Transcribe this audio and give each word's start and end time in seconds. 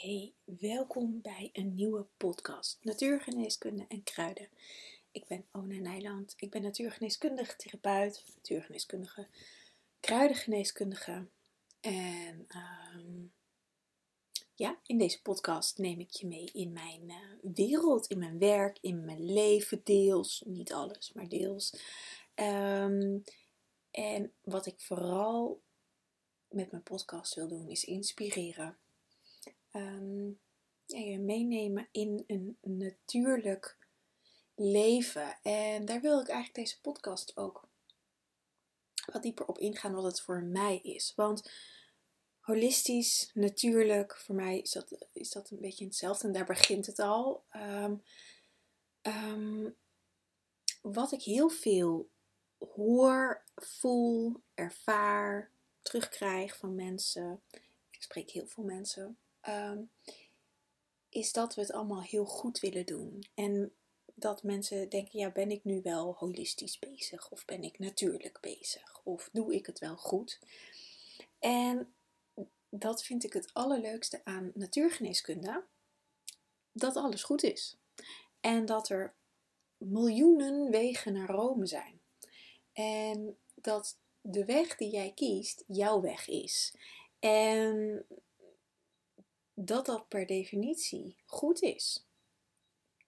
Hey, 0.00 0.32
welkom 0.44 1.20
bij 1.22 1.50
een 1.52 1.74
nieuwe 1.74 2.06
podcast 2.16 2.78
Natuurgeneeskunde 2.82 3.84
en 3.88 4.02
Kruiden. 4.02 4.48
Ik 5.10 5.26
ben 5.26 5.44
Ona 5.52 5.74
Nijland. 5.74 6.34
Ik 6.36 6.50
ben 6.50 6.62
natuurgeneeskundige 6.62 7.56
therapeut, 7.56 8.24
natuurgeneeskundige 8.34 9.26
kruidengeneeskundige. 10.00 11.26
En 11.80 12.44
ehm, 12.48 13.24
ja, 14.54 14.78
in 14.86 14.98
deze 14.98 15.22
podcast 15.22 15.78
neem 15.78 16.00
ik 16.00 16.10
je 16.10 16.26
mee 16.26 16.50
in 16.52 16.72
mijn 16.72 17.10
eh, 17.10 17.52
wereld, 17.54 18.06
in 18.06 18.18
mijn 18.18 18.38
werk, 18.38 18.78
in 18.80 19.04
mijn 19.04 19.32
leven, 19.32 19.80
deels. 19.84 20.42
Niet 20.46 20.72
alles, 20.72 21.12
maar 21.12 21.28
deels. 21.28 21.74
Ehm, 22.34 23.18
en 23.90 24.32
wat 24.42 24.66
ik 24.66 24.80
vooral 24.80 25.60
met 26.48 26.70
mijn 26.70 26.82
podcast 26.82 27.34
wil 27.34 27.48
doen, 27.48 27.68
is 27.68 27.84
inspireren 27.84 28.78
um, 29.78 30.40
je 30.86 31.18
meenemen 31.18 31.88
in 31.92 32.24
een 32.26 32.58
natuurlijk 32.60 33.76
leven. 34.54 35.38
En 35.42 35.84
daar 35.84 36.00
wil 36.00 36.20
ik 36.20 36.28
eigenlijk 36.28 36.54
deze 36.54 36.80
podcast 36.80 37.36
ook 37.36 37.68
wat 39.12 39.22
dieper 39.22 39.46
op 39.46 39.58
ingaan 39.58 39.94
wat 39.94 40.04
het 40.04 40.20
voor 40.20 40.42
mij 40.42 40.78
is. 40.82 41.12
Want 41.16 41.50
holistisch, 42.40 43.30
natuurlijk, 43.34 44.16
voor 44.16 44.34
mij 44.34 44.58
is 44.58 44.72
dat, 44.72 45.06
is 45.12 45.30
dat 45.30 45.50
een 45.50 45.60
beetje 45.60 45.84
hetzelfde 45.84 46.26
en 46.26 46.32
daar 46.32 46.46
begint 46.46 46.86
het 46.86 46.98
al. 46.98 47.44
Ehm, 47.50 47.94
ehm, 49.02 49.70
wat 50.82 51.12
ik 51.12 51.22
heel 51.22 51.48
veel 51.48 52.08
hoor, 52.74 53.44
voel, 53.54 54.42
ervaar, 54.54 55.50
terugkrijg 55.82 56.56
van 56.56 56.74
mensen. 56.74 57.42
Ik 57.90 58.02
spreek 58.02 58.30
heel 58.30 58.46
veel 58.46 58.64
mensen. 58.64 59.18
Ehm, 59.48 59.82
is 61.08 61.32
dat 61.32 61.54
we 61.54 61.60
het 61.60 61.72
allemaal 61.72 62.02
heel 62.02 62.24
goed 62.24 62.60
willen 62.60 62.86
doen. 62.86 63.26
En 63.34 63.72
dat 64.14 64.42
mensen 64.42 64.88
denken, 64.88 65.18
ja, 65.18 65.30
ben 65.30 65.50
ik 65.50 65.64
nu 65.64 65.80
wel 65.82 66.14
holistisch 66.14 66.78
bezig? 66.78 67.30
Of 67.30 67.44
ben 67.44 67.62
ik 67.62 67.78
natuurlijk 67.78 68.38
bezig? 68.40 69.00
Of 69.04 69.28
doe 69.32 69.54
ik 69.54 69.66
het 69.66 69.78
wel 69.78 69.96
goed? 69.96 70.38
En 71.38 71.94
dat 72.68 73.04
vind 73.04 73.24
ik 73.24 73.32
het 73.32 73.54
allerleukste 73.54 74.20
aan 74.24 74.50
natuurgeneeskunde. 74.54 75.64
Dat 76.72 76.96
alles 76.96 77.22
goed 77.22 77.42
is. 77.42 77.76
En 78.40 78.66
dat 78.66 78.88
er 78.88 79.14
miljoenen 79.76 80.70
wegen 80.70 81.12
naar 81.12 81.30
Rome 81.30 81.66
zijn. 81.66 82.00
En 82.72 83.38
dat 83.54 83.98
de 84.20 84.44
weg 84.44 84.76
die 84.76 84.90
jij 84.90 85.12
kiest 85.14 85.64
jouw 85.66 86.00
weg 86.00 86.28
is. 86.28 86.74
En 87.18 88.06
dat 89.60 89.86
dat 89.86 90.08
per 90.08 90.26
definitie 90.26 91.16
goed 91.26 91.62
is. 91.62 92.04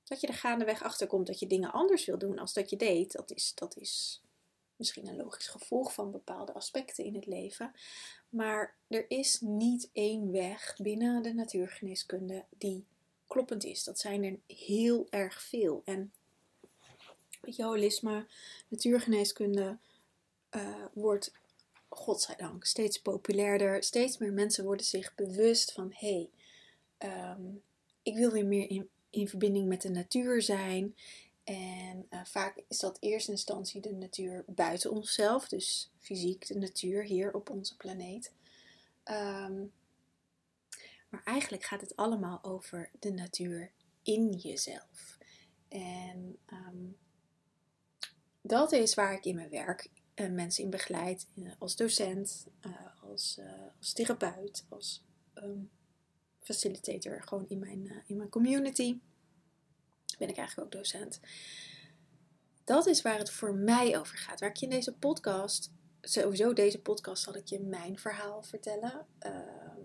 Dat 0.05 0.21
je 0.21 0.27
er 0.27 0.35
gaandeweg 0.35 0.83
achter 0.83 1.07
komt 1.07 1.27
dat 1.27 1.39
je 1.39 1.47
dingen 1.47 1.73
anders 1.73 2.05
wil 2.05 2.19
doen 2.19 2.39
als 2.39 2.53
dat 2.53 2.71
je 2.71 2.77
deed, 2.77 3.13
dat 3.13 3.31
is, 3.31 3.53
dat 3.55 3.77
is 3.77 4.23
misschien 4.77 5.07
een 5.07 5.17
logisch 5.17 5.49
gevolg 5.49 5.93
van 5.93 6.11
bepaalde 6.11 6.53
aspecten 6.53 7.05
in 7.05 7.15
het 7.15 7.27
leven. 7.27 7.73
Maar 8.29 8.77
er 8.89 9.11
is 9.11 9.41
niet 9.41 9.91
één 9.93 10.33
weg 10.33 10.77
binnen 10.83 11.23
de 11.23 11.35
natuurgeneeskunde 11.35 12.45
die 12.51 12.87
kloppend 13.27 13.65
is. 13.65 13.85
Dat 13.85 13.99
zijn 13.99 14.25
er 14.25 14.57
heel 14.57 15.07
erg 15.11 15.43
veel. 15.43 15.83
En 15.85 16.13
holisme, 17.57 18.27
natuurgeneeskunde 18.69 19.79
uh, 20.51 20.85
wordt 20.93 21.33
godzijdank 21.89 22.65
steeds 22.65 23.01
populairder. 23.01 23.83
Steeds 23.83 24.19
meer 24.19 24.33
mensen 24.33 24.65
worden 24.65 24.87
zich 24.87 25.15
bewust 25.15 25.73
van 25.73 25.93
hé, 25.95 26.15
hey, 26.15 26.31
Ehm, 27.01 27.43
ik 28.03 28.17
wil 28.17 28.31
weer 28.31 28.47
meer 28.47 28.71
in, 28.71 28.89
in 29.11 29.29
verbinding 29.29 29.69
met 29.69 29.83
de 29.83 29.91
natuur 29.91 30.43
zijn. 30.43 30.95
En 31.45 32.07
uh, 32.11 32.25
vaak 32.25 32.63
is 32.69 32.79
dat 32.79 32.97
in 33.01 33.11
eerste 33.11 33.31
instantie 33.31 33.81
de 33.81 33.93
natuur 33.93 34.45
buiten 34.47 34.91
onszelf, 34.91 35.49
dus 35.49 35.91
fysiek 35.99 36.47
de 36.47 36.59
natuur 36.59 37.03
hier 37.03 37.35
op 37.35 37.51
onze 37.51 37.77
planeet. 37.77 38.33
Um, 39.05 39.73
maar 41.09 41.23
eigenlijk 41.25 41.65
gaat 41.65 41.81
het 41.81 41.97
allemaal 41.97 42.45
over 42.45 42.91
de 42.99 43.13
natuur 43.13 43.73
in 44.03 44.33
jezelf. 44.33 45.19
En 45.69 46.39
um, 46.53 46.97
dat 48.41 48.73
is 48.73 48.95
waar 48.95 49.15
ik 49.15 49.25
in 49.25 49.35
mijn 49.35 49.51
werk 49.51 49.91
uh, 50.15 50.31
mensen 50.31 50.65
in 50.65 50.71
begeleid, 50.71 51.27
uh, 51.35 51.53
als 51.59 51.77
docent, 51.77 52.47
als, 53.03 53.41
als 53.79 53.93
therapeut, 53.93 54.65
als 54.69 55.05
facilitator 56.53 57.23
gewoon 57.23 57.49
in 57.49 57.59
mijn, 57.59 57.87
uh, 57.87 57.97
in 58.07 58.17
mijn 58.17 58.29
community. 58.29 58.99
Ben 60.19 60.29
ik 60.29 60.37
eigenlijk 60.37 60.67
ook 60.67 60.83
docent. 60.83 61.21
Dat 62.65 62.87
is 62.87 63.03
waar 63.03 63.19
het 63.19 63.31
voor 63.31 63.55
mij 63.55 63.99
over 63.99 64.19
gaat. 64.19 64.41
Waar 64.41 64.49
ik 64.49 64.57
je 64.57 64.67
in 64.67 64.73
deze 64.73 64.93
podcast, 64.93 65.71
sowieso 66.01 66.53
deze 66.53 66.81
podcast 66.81 67.23
zal 67.23 67.37
ik 67.37 67.47
je 67.47 67.61
mijn 67.61 67.99
verhaal 67.99 68.43
vertellen. 68.43 69.07
Ehm, 69.19 69.81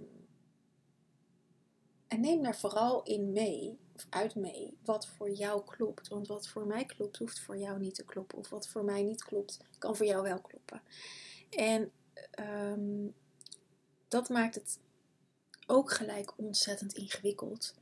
en 2.07 2.19
neem 2.19 2.43
daar 2.43 2.57
vooral 2.57 3.03
in 3.03 3.31
mee, 3.31 3.77
of 3.95 4.07
uit 4.09 4.35
mee, 4.35 4.77
wat 4.83 5.07
voor 5.07 5.29
jou 5.29 5.63
klopt. 5.65 6.07
Want 6.07 6.27
wat 6.27 6.47
voor 6.47 6.67
mij 6.67 6.85
klopt, 6.85 7.17
hoeft 7.17 7.39
voor 7.39 7.57
jou 7.57 7.79
niet 7.79 7.95
te 7.95 8.05
kloppen. 8.05 8.37
Of 8.37 8.49
wat 8.49 8.67
voor 8.67 8.83
mij 8.83 9.03
niet 9.03 9.23
klopt, 9.23 9.59
kan 9.77 9.95
voor 9.95 10.05
jou 10.05 10.23
wel 10.23 10.41
kloppen. 10.41 10.81
En 11.49 11.91
um, 12.39 13.13
dat 14.07 14.29
maakt 14.29 14.55
het 14.55 14.79
ook 15.65 15.91
gelijk 15.91 16.37
ontzettend 16.37 16.93
ingewikkeld. 16.93 17.73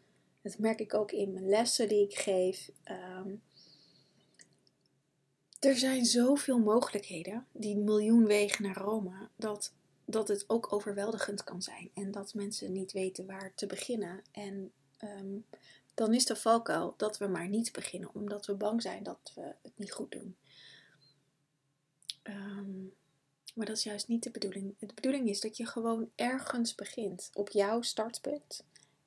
Dat 0.41 0.57
merk 0.57 0.79
ik 0.79 0.93
ook 0.93 1.11
in 1.11 1.33
mijn 1.33 1.49
lessen 1.49 1.87
die 1.87 2.03
ik 2.03 2.17
geef. 2.17 2.71
Um, 2.91 3.41
er 5.59 5.77
zijn 5.77 6.05
zoveel 6.05 6.59
mogelijkheden, 6.59 7.47
die 7.51 7.77
miljoen 7.77 8.25
wegen 8.25 8.63
naar 8.63 8.77
Rome, 8.77 9.29
dat, 9.35 9.73
dat 10.05 10.27
het 10.27 10.43
ook 10.47 10.73
overweldigend 10.73 11.43
kan 11.43 11.61
zijn. 11.61 11.91
En 11.93 12.11
dat 12.11 12.33
mensen 12.33 12.71
niet 12.71 12.91
weten 12.91 13.25
waar 13.25 13.53
te 13.55 13.65
beginnen. 13.65 14.21
En 14.31 14.71
um, 15.03 15.45
dan 15.93 16.13
is 16.13 16.25
de 16.25 16.35
valkuil 16.35 16.93
dat 16.97 17.17
we 17.17 17.27
maar 17.27 17.47
niet 17.47 17.71
beginnen, 17.71 18.09
omdat 18.13 18.45
we 18.45 18.55
bang 18.55 18.81
zijn 18.81 19.03
dat 19.03 19.31
we 19.35 19.55
het 19.61 19.77
niet 19.77 19.91
goed 19.91 20.11
doen. 20.11 20.37
Um, 22.23 22.93
maar 23.53 23.65
dat 23.65 23.77
is 23.77 23.83
juist 23.83 24.07
niet 24.07 24.23
de 24.23 24.31
bedoeling. 24.31 24.75
De 24.79 24.93
bedoeling 24.93 25.29
is 25.29 25.39
dat 25.39 25.57
je 25.57 25.65
gewoon 25.65 26.11
ergens 26.15 26.75
begint 26.75 27.29
op 27.33 27.49
jouw 27.49 27.81
startpunt. 27.81 28.63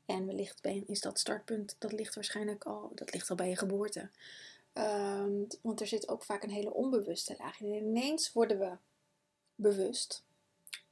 En 0.06 0.26
wellicht 0.26 0.64
is 0.86 1.00
dat 1.00 1.18
startpunt, 1.18 1.76
dat 1.78 1.92
ligt 1.92 2.14
waarschijnlijk 2.14 2.64
al, 2.64 2.90
dat 2.94 3.12
ligt 3.12 3.30
al 3.30 3.36
bij 3.36 3.48
je 3.48 3.56
geboorte. 3.56 4.10
Um, 4.74 5.46
want 5.62 5.80
er 5.80 5.86
zit 5.86 6.08
ook 6.08 6.24
vaak 6.24 6.42
een 6.42 6.50
hele 6.50 6.72
onbewuste 6.72 7.34
laag 7.38 7.60
in. 7.60 7.72
En 7.72 7.84
ineens 7.84 8.32
worden 8.32 8.58
we 8.58 8.76
bewust, 9.54 10.24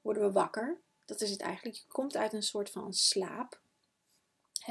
worden 0.00 0.22
we 0.22 0.32
wakker. 0.32 0.78
Dat 1.04 1.20
is 1.20 1.30
het 1.30 1.40
eigenlijk. 1.40 1.76
Je 1.76 1.84
komt 1.88 2.16
uit 2.16 2.32
een 2.32 2.42
soort 2.42 2.70
van 2.70 2.94
slaap. 2.94 3.60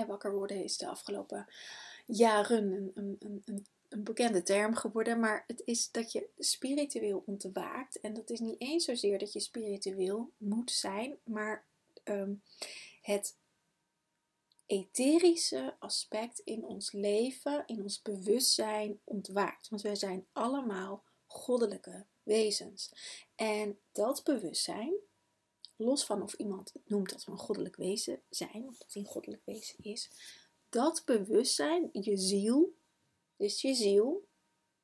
Wakker 0.08 0.34
worden 0.34 0.64
is 0.64 0.78
de 0.78 0.88
afgelopen 0.88 1.48
jaren 2.06 2.92
een, 2.94 3.18
een, 3.20 3.42
een, 3.46 3.66
een 3.94 4.04
bekende 4.04 4.44
term 4.44 4.76
geworden, 4.76 5.20
maar 5.20 5.44
het 5.48 5.62
is 5.66 5.92
dat 5.92 6.12
je 6.12 6.30
spiritueel 6.38 7.24
ontwaakt. 7.26 8.00
En 8.00 8.14
dat 8.14 8.30
is 8.30 8.40
niet 8.40 8.62
eens 8.62 8.86
zozeer 8.86 9.20
dat 9.20 9.34
je 9.34 9.40
spiritueel 9.40 10.31
moet 10.38 10.72
zijn, 10.72 11.18
maar 11.24 11.66
um, 12.03 12.42
het 13.02 13.38
etherische 14.66 15.76
aspect 15.80 16.40
in 16.40 16.66
ons 16.66 16.92
leven, 16.92 17.64
in 17.66 17.82
ons 17.82 18.02
bewustzijn 18.02 19.00
ontwaakt. 19.03 19.70
Want 19.70 19.82
wij 19.82 19.96
zijn 19.96 20.26
allemaal 20.32 21.03
goddelijke 21.28 22.06
wezens. 22.24 22.92
En 23.36 23.80
dat 23.92 24.24
bewustzijn, 24.24 24.94
los 25.76 26.06
van 26.06 26.22
of 26.22 26.34
iemand 26.34 26.74
het 26.74 26.90
noemt 26.90 27.09
dat 27.09 27.26
we 27.26 27.32
een 27.32 27.38
goddelijk 27.38 27.76
wezen 27.76 28.22
zijn, 28.30 28.68
of 28.68 28.78
dat 28.78 28.94
hij 28.94 29.02
een 29.02 29.08
goddelijk 29.08 29.42
wezen 29.46 29.76
is, 29.82 30.09
dat 30.70 31.02
bewustzijn, 31.06 31.90
je 31.91 32.17
ziel, 32.17 32.73
dus 33.43 33.61
je 33.61 33.73
ziel 33.73 34.28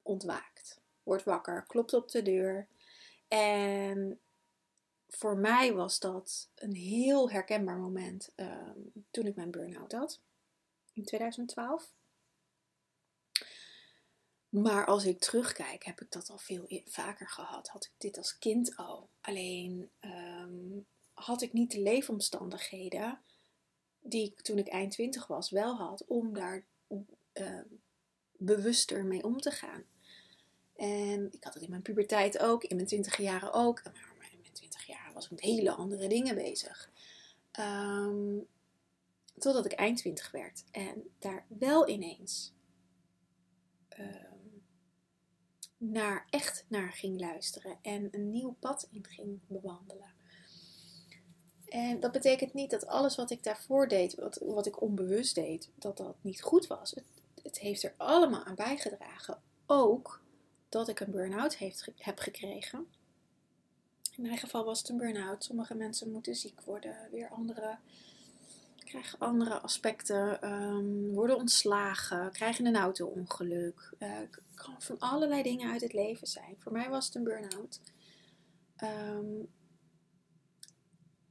ontwaakt, 0.01 0.81
wordt 1.03 1.23
wakker, 1.23 1.65
klopt 1.67 1.93
op 1.93 2.11
de 2.11 2.21
deur. 2.21 2.67
En 3.27 4.19
voor 5.07 5.37
mij 5.37 5.73
was 5.73 5.99
dat 5.99 6.49
een 6.55 6.75
heel 6.75 7.29
herkenbaar 7.29 7.77
moment 7.77 8.31
ehm, 8.35 8.79
toen 9.11 9.25
ik 9.25 9.35
mijn 9.35 9.51
burn-out 9.51 9.91
had 9.91 10.21
in 10.93 11.05
2012. 11.05 11.91
Maar 14.49 14.85
als 14.85 15.05
ik 15.05 15.19
terugkijk, 15.19 15.83
heb 15.83 16.01
ik 16.01 16.11
dat 16.11 16.29
al 16.29 16.37
veel 16.37 16.65
e-, 16.67 16.83
vaker 16.85 17.29
gehad. 17.29 17.67
Had 17.67 17.85
ik 17.85 17.93
dit 17.97 18.17
als 18.17 18.37
kind 18.37 18.75
al. 18.75 19.09
Alleen 19.21 19.89
ehm, 19.99 20.79
had 21.13 21.41
ik 21.41 21.53
niet 21.53 21.71
de 21.71 21.81
leefomstandigheden 21.81 23.21
die 23.99 24.25
ik 24.25 24.41
toen 24.41 24.57
ik 24.57 24.67
eind 24.67 24.91
20 24.91 25.27
was 25.27 25.49
wel 25.49 25.75
had 25.75 26.05
om 26.05 26.33
daar 26.33 26.65
uh, 27.33 27.61
bewuster 28.39 29.05
mee 29.05 29.23
om 29.23 29.41
te 29.41 29.51
gaan. 29.51 29.83
En 30.75 31.31
ik 31.31 31.43
had 31.43 31.53
het 31.53 31.63
in 31.63 31.69
mijn 31.69 31.81
puberteit 31.81 32.39
ook, 32.39 32.63
in 32.63 32.75
mijn 32.75 32.87
twintig 32.87 33.17
jaren 33.17 33.53
ook. 33.53 33.83
Maar 33.83 34.29
in 34.31 34.39
mijn 34.41 34.53
twintig 34.53 34.85
jaar 34.85 35.11
was 35.13 35.25
ik 35.25 35.31
met 35.31 35.41
hele 35.41 35.71
andere 35.71 36.07
dingen 36.07 36.35
bezig. 36.35 36.89
Ehm, 37.51 38.37
totdat 39.37 39.65
ik 39.65 39.71
eind 39.71 39.97
20 39.97 40.31
werd 40.31 40.63
en 40.71 41.09
daar 41.19 41.45
wel 41.47 41.89
ineens 41.89 42.53
ehm, 43.89 44.37
naar, 45.77 46.27
echt 46.29 46.65
naar 46.67 46.93
ging 46.93 47.19
luisteren 47.19 47.77
en 47.81 48.07
een 48.11 48.31
nieuw 48.31 48.55
pad 48.59 48.87
in 48.91 49.05
ging 49.05 49.39
bewandelen. 49.47 50.17
En 51.69 51.99
dat 51.99 52.11
betekent 52.11 52.53
niet 52.53 52.69
dat 52.69 52.87
alles 52.87 53.15
wat 53.15 53.31
ik 53.31 53.43
daarvoor 53.43 53.87
deed, 53.87 54.15
wat, 54.15 54.37
wat 54.45 54.65
ik 54.65 54.81
onbewust 54.81 55.35
deed, 55.35 55.69
dat 55.75 55.97
dat 55.97 56.15
niet 56.21 56.41
goed 56.41 56.67
was. 56.67 56.91
Het, 56.91 57.03
het 57.49 57.59
heeft 57.59 57.83
er 57.83 57.93
allemaal 57.97 58.43
aan 58.43 58.55
bijgedragen. 58.55 59.41
Ook 59.65 60.21
dat 60.69 60.87
ik 60.87 60.99
een 60.99 61.11
burn-out 61.11 61.57
heb 61.97 62.19
gekregen. 62.19 62.87
In 64.15 64.21
mijn 64.21 64.37
geval 64.37 64.65
was 64.65 64.79
het 64.79 64.89
een 64.89 64.97
burn-out. 64.97 65.43
Sommige 65.43 65.75
mensen 65.75 66.11
moeten 66.11 66.35
ziek 66.35 66.61
worden, 66.61 67.07
weer 67.11 67.29
andere 67.29 67.77
krijgen 68.89 69.19
andere 69.19 69.59
aspecten, 69.59 70.53
um, 70.53 71.13
worden 71.13 71.35
ontslagen, 71.37 72.31
krijgen 72.31 72.65
een 72.65 72.75
auto-ongeluk. 72.75 73.93
Uh, 73.99 74.17
kan 74.55 74.81
van 74.81 74.99
allerlei 74.99 75.43
dingen 75.43 75.71
uit 75.71 75.81
het 75.81 75.93
leven 75.93 76.27
zijn. 76.27 76.55
Voor 76.57 76.71
mij 76.71 76.89
was 76.89 77.05
het 77.05 77.15
een 77.15 77.23
burn-out. 77.23 77.81
Ehm, 78.75 79.43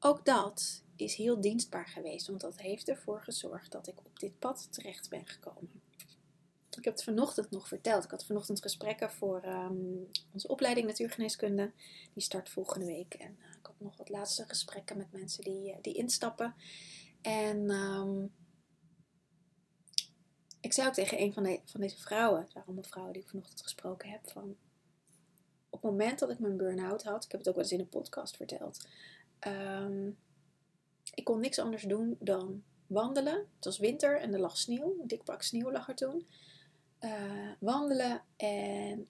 ook 0.00 0.24
dat 0.24 0.82
is 0.96 1.14
heel 1.14 1.40
dienstbaar 1.40 1.86
geweest, 1.86 2.26
want 2.26 2.40
dat 2.40 2.60
heeft 2.60 2.88
ervoor 2.88 3.22
gezorgd 3.22 3.72
dat 3.72 3.86
ik 3.86 3.98
op 3.98 4.18
dit 4.18 4.38
pad 4.38 4.68
terecht 4.70 5.08
ben 5.10 5.26
gekomen. 5.26 5.77
Ik 6.78 6.84
heb 6.84 6.94
het 6.94 7.04
vanochtend 7.04 7.50
nog 7.50 7.68
verteld. 7.68 8.04
Ik 8.04 8.10
had 8.10 8.24
vanochtend 8.24 8.62
gesprekken 8.62 9.10
voor 9.10 9.44
um, 9.44 10.10
onze 10.32 10.48
opleiding 10.48 10.86
natuurgeneeskunde. 10.86 11.72
Die 12.12 12.22
start 12.22 12.48
volgende 12.48 12.86
week. 12.86 13.14
En 13.14 13.36
uh, 13.40 13.50
ik 13.58 13.66
had 13.66 13.74
nog 13.78 13.96
wat 13.96 14.08
laatste 14.08 14.44
gesprekken 14.48 14.96
met 14.96 15.12
mensen 15.12 15.44
die, 15.44 15.70
uh, 15.70 15.76
die 15.82 15.94
instappen. 15.94 16.54
En 17.22 17.70
um, 17.70 18.32
ik 20.60 20.72
zei 20.72 20.88
ook 20.88 20.94
tegen 20.94 21.20
een 21.20 21.32
van, 21.32 21.42
de, 21.42 21.60
van 21.64 21.80
deze 21.80 21.98
vrouwen, 21.98 22.40
het 22.40 22.52
waren 22.52 22.84
vrouwen 22.84 23.12
die 23.12 23.22
ik 23.22 23.28
vanochtend 23.28 23.62
gesproken 23.62 24.10
heb, 24.10 24.30
van 24.30 24.56
op 25.70 25.82
het 25.82 25.90
moment 25.90 26.18
dat 26.18 26.30
ik 26.30 26.38
mijn 26.38 26.56
burn-out 26.56 27.02
had, 27.02 27.24
ik 27.24 27.30
heb 27.30 27.40
het 27.40 27.48
ook 27.48 27.54
wel 27.54 27.64
eens 27.64 27.72
in 27.72 27.80
een 27.80 27.88
podcast 27.88 28.36
verteld, 28.36 28.86
um, 29.46 30.18
ik 31.14 31.24
kon 31.24 31.40
niks 31.40 31.58
anders 31.58 31.82
doen 31.82 32.16
dan 32.20 32.62
wandelen. 32.86 33.34
Het 33.34 33.64
was 33.64 33.78
winter 33.78 34.20
en 34.20 34.32
er 34.32 34.40
lag 34.40 34.56
sneeuw, 34.56 34.96
een 35.00 35.08
dik 35.08 35.24
pak 35.24 35.42
sneeuw 35.42 35.72
lag 35.72 35.88
er 35.88 35.94
toen. 35.94 36.26
Uh, 37.00 37.52
wandelen 37.58 38.24
en 38.36 39.08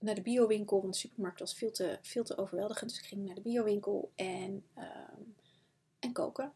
naar 0.00 0.14
de 0.14 0.22
biowinkel, 0.22 0.80
want 0.80 0.92
de 0.92 0.98
supermarkt 0.98 1.40
was 1.40 1.54
veel 1.54 1.70
te, 1.70 1.98
veel 2.02 2.24
te 2.24 2.36
overweldigend. 2.36 2.90
Dus 2.90 2.98
ik 2.98 3.06
ging 3.06 3.24
naar 3.24 3.34
de 3.34 3.40
biowinkel 3.40 4.12
en, 4.14 4.64
um, 4.78 5.34
en 5.98 6.12
koken 6.12 6.52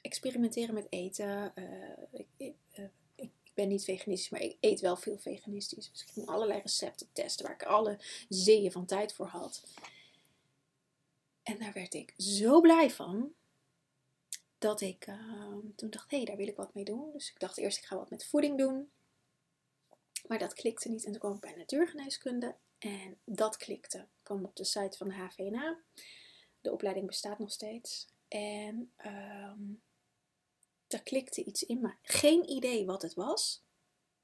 experimenteren 0.00 0.74
met 0.74 0.86
eten. 0.90 1.52
Uh, 1.54 2.24
ik, 2.36 2.54
uh, 2.78 2.84
ik, 3.14 3.30
ben 3.54 3.68
niet 3.68 3.84
veganistisch, 3.84 4.30
maar 4.30 4.40
ik 4.40 4.56
eet 4.60 4.80
wel 4.80 4.96
veel 4.96 5.18
veganistisch. 5.18 5.90
Dus 5.90 6.02
ik 6.02 6.08
ging 6.08 6.26
allerlei 6.26 6.60
recepten 6.60 7.08
testen 7.12 7.46
waar 7.46 7.54
ik 7.54 7.62
alle 7.62 7.98
zeeën 8.28 8.72
van 8.72 8.86
tijd 8.86 9.12
voor 9.12 9.26
had. 9.26 9.62
En 11.42 11.58
daar 11.58 11.72
werd 11.72 11.94
ik 11.94 12.14
zo 12.16 12.60
blij 12.60 12.90
van. 12.90 13.32
Dat 14.58 14.80
ik 14.80 15.06
uh, 15.06 15.16
toen 15.76 15.90
dacht, 15.90 16.10
hé, 16.10 16.16
hey, 16.16 16.26
daar 16.26 16.36
wil 16.36 16.46
ik 16.46 16.56
wat 16.56 16.74
mee 16.74 16.84
doen. 16.84 17.12
Dus 17.12 17.30
ik 17.30 17.40
dacht 17.40 17.56
eerst, 17.56 17.78
ik 17.78 17.84
ga 17.84 17.96
wat 17.96 18.10
met 18.10 18.26
voeding 18.26 18.58
doen. 18.58 18.90
Maar 20.26 20.38
dat 20.38 20.54
klikte 20.54 20.88
niet. 20.88 21.04
En 21.04 21.10
toen 21.10 21.20
kwam 21.20 21.34
ik 21.34 21.40
bij 21.40 21.54
natuurgeneeskunde. 21.54 22.56
En 22.78 23.20
dat 23.24 23.56
klikte. 23.56 23.98
Ik 23.98 24.22
kwam 24.22 24.44
op 24.44 24.56
de 24.56 24.64
site 24.64 24.96
van 24.96 25.08
de 25.08 25.14
HVNA. 25.14 25.82
De 26.60 26.72
opleiding 26.72 27.06
bestaat 27.06 27.38
nog 27.38 27.52
steeds. 27.52 28.08
En 28.28 28.92
um, 29.06 29.82
er 30.88 31.02
klikte 31.02 31.44
iets 31.44 31.62
in 31.62 31.80
me. 31.80 31.94
Geen 32.02 32.50
idee 32.50 32.86
wat 32.86 33.02
het 33.02 33.14
was, 33.14 33.64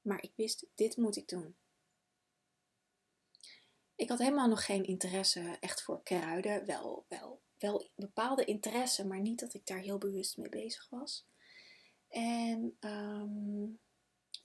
maar 0.01 0.23
ik 0.23 0.31
wist, 0.35 0.65
dit 0.75 0.97
moet 0.97 1.15
ik 1.15 1.27
doen. 1.27 1.55
Ik 3.95 4.09
had 4.09 4.19
helemaal 4.19 4.47
nog 4.47 4.65
geen 4.65 4.83
interesse 4.83 5.57
echt 5.59 5.81
voor 5.81 6.03
kruiden. 6.03 6.65
Wel, 6.65 7.05
wel, 7.07 7.41
wel 7.57 7.89
bepaalde 7.95 8.45
interesse, 8.45 9.05
maar 9.05 9.19
niet 9.19 9.39
dat 9.39 9.53
ik 9.53 9.65
daar 9.65 9.79
heel 9.79 9.97
bewust 9.97 10.37
mee 10.37 10.49
bezig 10.49 10.89
was. 10.89 11.25
En 12.07 12.77
um, 12.79 13.79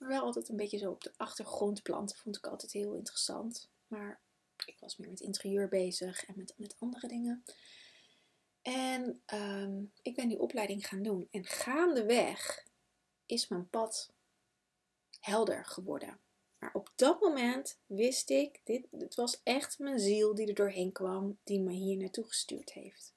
wel 0.07 0.23
altijd 0.23 0.49
een 0.49 0.55
beetje 0.55 0.77
zo 0.77 0.91
op 0.91 1.03
de 1.03 1.13
achtergrond 1.17 1.81
planten 1.81 2.17
vond 2.17 2.37
ik 2.37 2.47
altijd 2.47 2.71
heel 2.71 2.93
interessant. 2.93 3.69
Maar 3.87 4.21
ik 4.65 4.79
was 4.79 4.97
meer 4.97 5.09
met 5.09 5.19
interieur 5.19 5.67
bezig 5.67 6.25
en 6.25 6.33
met, 6.37 6.53
met 6.57 6.75
andere 6.79 7.07
dingen. 7.07 7.43
En 8.61 9.21
um, 9.33 9.91
ik 10.01 10.15
ben 10.15 10.27
die 10.27 10.39
opleiding 10.39 10.87
gaan 10.87 11.01
doen. 11.01 11.27
En 11.31 11.45
gaandeweg 11.45 12.65
is 13.25 13.47
mijn 13.47 13.69
pad 13.69 14.13
helder 15.19 15.65
geworden. 15.65 16.19
Maar 16.57 16.73
op 16.73 16.91
dat 16.95 17.21
moment 17.21 17.79
wist 17.85 18.29
ik, 18.29 18.61
dit, 18.63 18.87
dit 18.91 19.15
was 19.15 19.41
echt 19.43 19.79
mijn 19.79 19.99
ziel 19.99 20.35
die 20.35 20.47
er 20.47 20.53
doorheen 20.53 20.91
kwam, 20.91 21.37
die 21.43 21.59
me 21.59 21.71
hier 21.71 21.97
naartoe 21.97 22.27
gestuurd 22.27 22.73
heeft. 22.73 23.13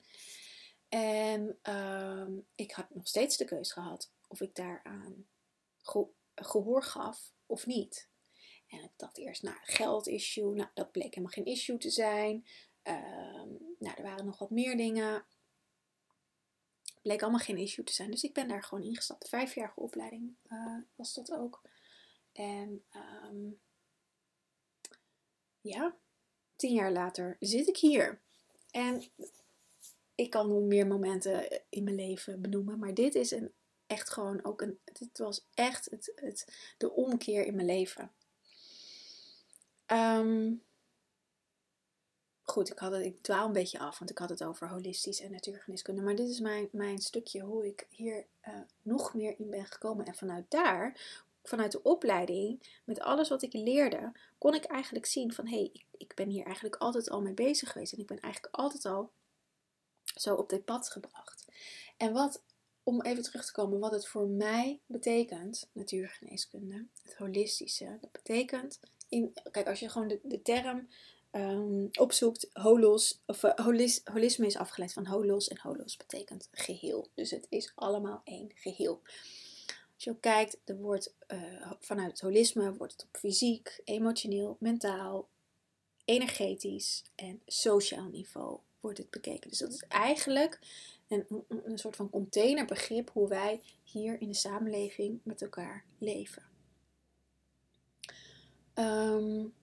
En 0.88 1.58
um, 1.74 2.46
ik 2.54 2.72
had 2.72 2.94
nog 2.94 3.08
steeds 3.08 3.36
de 3.36 3.44
keus 3.44 3.72
gehad 3.72 4.10
of 4.28 4.40
ik 4.40 4.54
daaraan 4.54 5.26
gehoor 6.34 6.82
gaf 6.82 7.32
of 7.46 7.66
niet. 7.66 8.08
En 8.66 8.82
ik 8.82 8.92
dacht 8.96 9.18
eerst, 9.18 9.42
nou, 9.42 9.56
geld 9.62 10.06
issue, 10.06 10.54
nou, 10.54 10.68
dat 10.74 10.92
bleek 10.92 11.14
helemaal 11.14 11.32
geen 11.32 11.44
issue 11.44 11.78
te 11.78 11.90
zijn. 11.90 12.46
Um, 12.82 13.76
nou, 13.78 13.96
er 13.96 14.02
waren 14.02 14.24
nog 14.24 14.38
wat 14.38 14.50
meer 14.50 14.76
dingen 14.76 15.26
bleek 17.04 17.22
allemaal 17.22 17.40
geen 17.40 17.56
issue 17.56 17.84
te 17.84 17.92
zijn. 17.92 18.10
Dus 18.10 18.22
ik 18.22 18.32
ben 18.32 18.48
daar 18.48 18.62
gewoon 18.62 18.84
ingestapt. 18.84 19.28
Vijfjarige 19.28 19.80
opleiding 19.80 20.34
uh, 20.50 20.78
was 20.94 21.14
dat 21.14 21.32
ook. 21.32 21.62
En 22.32 22.84
um, 23.26 23.60
ja, 25.60 25.96
tien 26.56 26.74
jaar 26.74 26.92
later 26.92 27.36
zit 27.40 27.68
ik 27.68 27.76
hier. 27.76 28.20
En 28.70 29.02
ik 30.14 30.30
kan 30.30 30.48
nog 30.48 30.62
meer 30.62 30.86
momenten 30.86 31.62
in 31.68 31.84
mijn 31.84 31.96
leven 31.96 32.40
benoemen. 32.40 32.78
Maar 32.78 32.94
dit 32.94 33.14
is 33.14 33.30
een, 33.30 33.52
echt 33.94 34.10
gewoon 34.10 34.44
ook 34.44 34.60
een. 34.60 34.78
Dit 34.84 35.18
was 35.18 35.46
echt 35.54 35.90
het, 35.90 36.12
het, 36.14 36.48
de 36.78 36.90
omkeer 36.90 37.46
in 37.46 37.54
mijn 37.54 37.66
leven. 37.66 38.12
Um, 39.86 40.62
goed, 42.42 42.70
ik, 42.70 42.78
had 42.78 42.92
het, 42.92 43.04
ik 43.04 43.22
dwaal 43.22 43.46
een 43.46 43.52
beetje 43.52 43.78
af, 43.78 43.98
want 43.98 44.10
ik 44.10 44.18
had 44.18 44.28
het 44.28 44.44
over 44.44 44.68
holistisch 44.68 45.20
en 45.20 45.30
natuurgeneeskunde. 45.30 46.02
Maar 46.02 46.16
dit 46.16 46.28
is 46.28 46.40
mijn, 46.40 46.68
mijn 46.72 46.98
stukje 46.98 47.40
hoe 47.40 47.66
ik 47.66 47.86
hier 47.90 48.26
uh, 48.48 48.54
nog 48.82 49.14
meer 49.14 49.34
in 49.38 49.50
ben 49.50 49.66
gekomen. 49.66 50.06
En 50.06 50.14
vanuit 50.14 50.50
daar, 50.50 51.00
vanuit 51.42 51.72
de 51.72 51.82
opleiding, 51.82 52.80
met 52.84 53.00
alles 53.00 53.28
wat 53.28 53.42
ik 53.42 53.52
leerde, 53.52 54.12
kon 54.38 54.54
ik 54.54 54.64
eigenlijk 54.64 55.06
zien 55.06 55.32
van 55.32 55.46
hé, 55.46 55.56
hey, 55.56 55.70
ik, 55.72 55.84
ik 55.96 56.14
ben 56.14 56.28
hier 56.28 56.44
eigenlijk 56.44 56.76
altijd 56.76 57.10
al 57.10 57.20
mee 57.20 57.34
bezig 57.34 57.72
geweest. 57.72 57.92
En 57.92 57.98
ik 57.98 58.06
ben 58.06 58.20
eigenlijk 58.20 58.54
altijd 58.54 58.84
al 58.84 59.10
zo 60.04 60.34
op 60.34 60.48
dit 60.48 60.64
pad 60.64 60.88
gebracht. 60.88 61.44
En 61.96 62.12
wat, 62.12 62.42
om 62.84 63.02
even 63.02 63.22
terug 63.22 63.44
te 63.44 63.52
komen, 63.52 63.78
wat 63.78 63.92
het 63.92 64.06
voor 64.06 64.28
mij 64.28 64.80
betekent, 64.86 65.68
natuurgeneeskunde, 65.72 66.86
het 67.02 67.14
holistische, 67.14 67.98
dat 68.00 68.12
betekent, 68.12 68.80
in, 69.08 69.32
kijk, 69.50 69.68
als 69.68 69.80
je 69.80 69.88
gewoon 69.88 70.08
de, 70.08 70.20
de 70.22 70.42
term 70.42 70.88
um, 71.32 71.88
opzoekt, 71.92 72.48
holos, 72.52 73.20
of 73.26 73.42
uh, 73.42 73.54
holis, 73.54 74.00
holisme 74.04 74.46
is 74.46 74.56
afgeleid 74.56 74.92
van 74.92 75.06
holos 75.06 75.48
en 75.48 75.58
holos 75.62 75.96
betekent 75.96 76.48
geheel. 76.52 77.08
Dus 77.14 77.30
het 77.30 77.46
is 77.48 77.72
allemaal 77.74 78.20
één 78.24 78.50
geheel. 78.54 79.00
Als 79.94 80.04
je 80.04 80.10
ook 80.10 80.20
kijkt, 80.20 80.56
wordt, 80.64 81.14
uh, 81.28 81.72
vanuit 81.80 82.10
het 82.10 82.20
holisme 82.20 82.76
wordt 82.76 82.92
het 82.92 83.04
op 83.04 83.16
fysiek, 83.16 83.80
emotioneel, 83.84 84.56
mentaal, 84.60 85.28
energetisch 86.04 87.02
en 87.14 87.40
sociaal 87.46 88.08
niveau 88.08 88.58
wordt 88.80 88.98
het 88.98 89.10
bekeken. 89.10 89.50
Dus 89.50 89.58
dat 89.58 89.72
is 89.72 89.84
eigenlijk 89.88 90.58
een, 91.08 91.44
een 91.48 91.78
soort 91.78 91.96
van 91.96 92.10
containerbegrip 92.10 93.10
hoe 93.10 93.28
wij 93.28 93.62
hier 93.82 94.20
in 94.20 94.28
de 94.28 94.34
samenleving 94.34 95.20
met 95.22 95.42
elkaar 95.42 95.84
leven. 95.98 96.42
Um, 98.74 99.54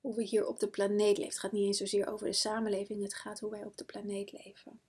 hoe 0.00 0.14
we 0.14 0.22
hier 0.22 0.46
op 0.46 0.60
de 0.60 0.68
planeet 0.68 1.16
leven. 1.16 1.32
Het 1.32 1.38
gaat 1.38 1.52
niet 1.52 1.66
eens 1.66 1.78
zozeer 1.78 2.06
over 2.06 2.26
de 2.26 2.32
samenleving, 2.32 3.02
het 3.02 3.14
gaat 3.14 3.40
hoe 3.40 3.50
wij 3.50 3.64
op 3.64 3.76
de 3.76 3.84
planeet 3.84 4.32
leven. 4.32 4.80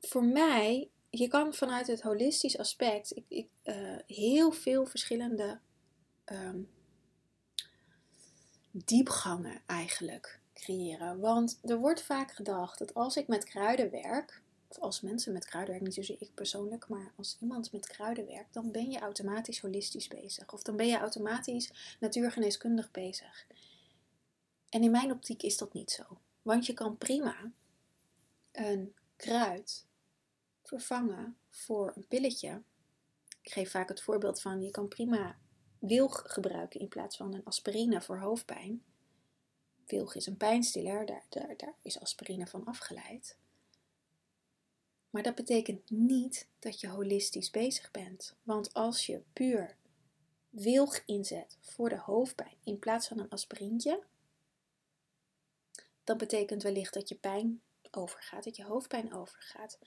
Voor 0.00 0.24
mij, 0.24 0.90
je 1.10 1.28
kan 1.28 1.54
vanuit 1.54 1.86
het 1.86 2.02
holistisch 2.02 2.58
aspect 2.58 3.16
ik, 3.16 3.24
ik, 3.28 3.48
uh, 3.64 3.98
heel 4.06 4.52
veel 4.52 4.86
verschillende 4.86 5.60
um, 6.24 6.70
diepgangen 8.70 9.62
eigenlijk 9.66 10.40
creëren. 10.56 11.20
Want 11.20 11.58
er 11.62 11.78
wordt 11.78 12.02
vaak 12.02 12.32
gedacht 12.32 12.78
dat 12.78 12.94
als 12.94 13.16
ik 13.16 13.28
met 13.28 13.44
kruiden 13.44 13.90
werk, 13.90 14.42
of 14.68 14.78
als 14.78 15.00
mensen 15.00 15.32
met 15.32 15.44
kruiden 15.44 15.70
werken, 15.74 15.88
niet 15.94 16.06
zozeer 16.06 16.22
ik 16.22 16.34
persoonlijk, 16.34 16.88
maar 16.88 17.12
als 17.16 17.36
iemand 17.40 17.72
met 17.72 17.86
kruiden 17.86 18.26
werkt, 18.26 18.54
dan 18.54 18.70
ben 18.70 18.90
je 18.90 18.98
automatisch 18.98 19.60
holistisch 19.60 20.08
bezig. 20.08 20.52
Of 20.52 20.62
dan 20.62 20.76
ben 20.76 20.86
je 20.86 20.98
automatisch 20.98 21.96
natuurgeneeskundig 22.00 22.90
bezig. 22.90 23.46
En 24.68 24.82
in 24.82 24.90
mijn 24.90 25.12
optiek 25.12 25.42
is 25.42 25.56
dat 25.56 25.72
niet 25.72 25.90
zo. 25.90 26.04
Want 26.42 26.66
je 26.66 26.72
kan 26.72 26.98
prima 26.98 27.52
een 28.52 28.94
kruid 29.16 29.86
vervangen 30.62 31.36
voor 31.50 31.92
een 31.96 32.06
pilletje. 32.06 32.62
Ik 33.42 33.52
geef 33.52 33.70
vaak 33.70 33.88
het 33.88 34.02
voorbeeld 34.02 34.40
van 34.40 34.62
je 34.62 34.70
kan 34.70 34.88
prima 34.88 35.36
wilg 35.78 36.22
gebruiken 36.26 36.80
in 36.80 36.88
plaats 36.88 37.16
van 37.16 37.34
een 37.34 37.44
aspirine 37.44 38.02
voor 38.02 38.18
hoofdpijn. 38.18 38.82
Wilg 39.86 40.14
is 40.14 40.26
een 40.26 40.36
pijnstiller, 40.36 41.06
daar, 41.06 41.24
daar, 41.28 41.56
daar 41.56 41.74
is 41.82 42.00
aspirine 42.00 42.46
van 42.46 42.64
afgeleid. 42.64 43.36
Maar 45.10 45.22
dat 45.22 45.34
betekent 45.34 45.90
niet 45.90 46.48
dat 46.58 46.80
je 46.80 46.88
holistisch 46.88 47.50
bezig 47.50 47.90
bent. 47.90 48.34
Want 48.42 48.74
als 48.74 49.06
je 49.06 49.22
puur 49.32 49.76
wilg 50.50 51.02
inzet 51.06 51.58
voor 51.60 51.88
de 51.88 51.98
hoofdpijn 51.98 52.56
in 52.64 52.78
plaats 52.78 53.08
van 53.08 53.18
een 53.18 53.28
aspirintje, 53.28 54.02
dan 56.04 56.16
betekent 56.16 56.62
wellicht 56.62 56.94
dat 56.94 57.08
je 57.08 57.14
pijn 57.14 57.62
overgaat, 57.90 58.44
dat 58.44 58.56
je 58.56 58.64
hoofdpijn 58.64 59.14
overgaat. 59.14 59.78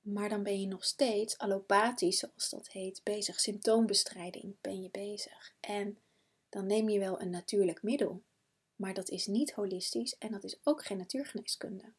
Maar 0.00 0.28
dan 0.28 0.42
ben 0.42 0.60
je 0.60 0.66
nog 0.66 0.84
steeds 0.84 1.38
allopathisch, 1.38 2.18
zoals 2.18 2.50
dat 2.50 2.68
heet, 2.68 3.00
bezig. 3.04 3.40
Symptoombestrijding 3.40 4.56
ben 4.60 4.82
je 4.82 4.90
bezig. 4.90 5.52
En 5.60 5.98
dan 6.48 6.66
neem 6.66 6.88
je 6.88 6.98
wel 6.98 7.20
een 7.20 7.30
natuurlijk 7.30 7.82
middel. 7.82 8.22
Maar 8.78 8.94
dat 8.94 9.08
is 9.08 9.26
niet 9.26 9.52
holistisch 9.52 10.18
en 10.18 10.32
dat 10.32 10.44
is 10.44 10.58
ook 10.64 10.84
geen 10.84 10.98
natuurgeneeskunde. 10.98 11.92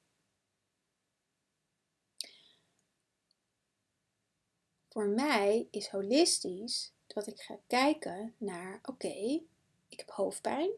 Voor 4.88 5.08
mij 5.08 5.68
is 5.72 5.88
holistisch 5.88 6.92
dat 7.08 7.28
ik 7.28 7.42
ga 7.42 7.60
kijken 7.68 8.36
naar: 8.38 8.80
oké, 8.84 9.44
ik 9.88 10.00
heb 10.00 10.10
hoofdpijn. 10.10 10.70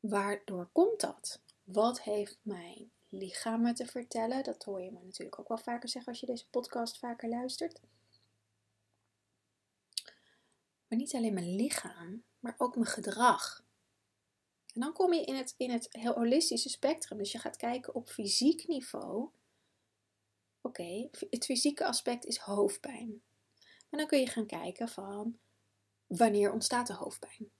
Waardoor 0.00 0.68
komt 0.72 1.00
dat? 1.00 1.40
Wat 1.64 2.02
heeft 2.02 2.38
mijn 2.42 2.90
lichaam 3.08 3.62
me 3.62 3.72
te 3.72 3.86
vertellen? 3.86 4.44
Dat 4.44 4.64
hoor 4.64 4.80
je 4.80 4.92
me 4.92 5.00
natuurlijk 5.02 5.38
ook 5.38 5.48
wel 5.48 5.58
vaker 5.58 5.88
zeggen 5.88 6.12
als 6.12 6.20
je 6.20 6.26
deze 6.26 6.48
podcast 6.48 6.98
vaker 6.98 7.28
luistert. 7.28 7.80
Maar 10.88 10.98
niet 10.98 11.14
alleen 11.14 11.34
mijn 11.34 11.54
lichaam, 11.54 12.22
maar 12.38 12.54
ook 12.58 12.74
mijn 12.74 12.86
gedrag. 12.86 13.64
En 14.74 14.80
dan 14.80 14.92
kom 14.92 15.12
je 15.12 15.24
in 15.24 15.34
het, 15.34 15.54
in 15.56 15.70
het 15.70 15.88
holistische 16.14 16.68
spectrum. 16.68 17.18
Dus 17.18 17.32
je 17.32 17.38
gaat 17.38 17.56
kijken 17.56 17.94
op 17.94 18.08
fysiek 18.08 18.66
niveau. 18.66 19.28
Oké, 20.60 21.08
het 21.30 21.44
fysieke 21.44 21.84
aspect 21.84 22.24
is 22.24 22.36
hoofdpijn. 22.36 23.22
En 23.90 23.98
dan 23.98 24.06
kun 24.06 24.20
je 24.20 24.26
gaan 24.26 24.46
kijken 24.46 24.88
van 24.88 25.38
wanneer 26.06 26.52
ontstaat 26.52 26.86
de 26.86 26.94
hoofdpijn. 26.94 27.50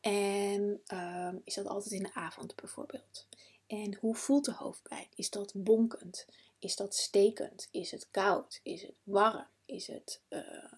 En 0.00 0.82
um, 0.94 1.40
is 1.44 1.54
dat 1.54 1.66
altijd 1.66 1.92
in 1.92 2.02
de 2.02 2.14
avond 2.14 2.54
bijvoorbeeld? 2.54 3.26
En 3.66 3.94
hoe 3.94 4.14
voelt 4.14 4.44
de 4.44 4.52
hoofdpijn? 4.52 5.08
Is 5.14 5.30
dat 5.30 5.52
bonkend? 5.56 6.26
Is 6.58 6.76
dat 6.76 6.94
stekend? 6.94 7.68
Is 7.70 7.90
het 7.90 8.10
koud? 8.10 8.60
Is 8.62 8.82
het 8.82 8.94
warm? 9.02 9.46
Is 9.64 9.86
het 9.86 10.22
uh, 10.28 10.72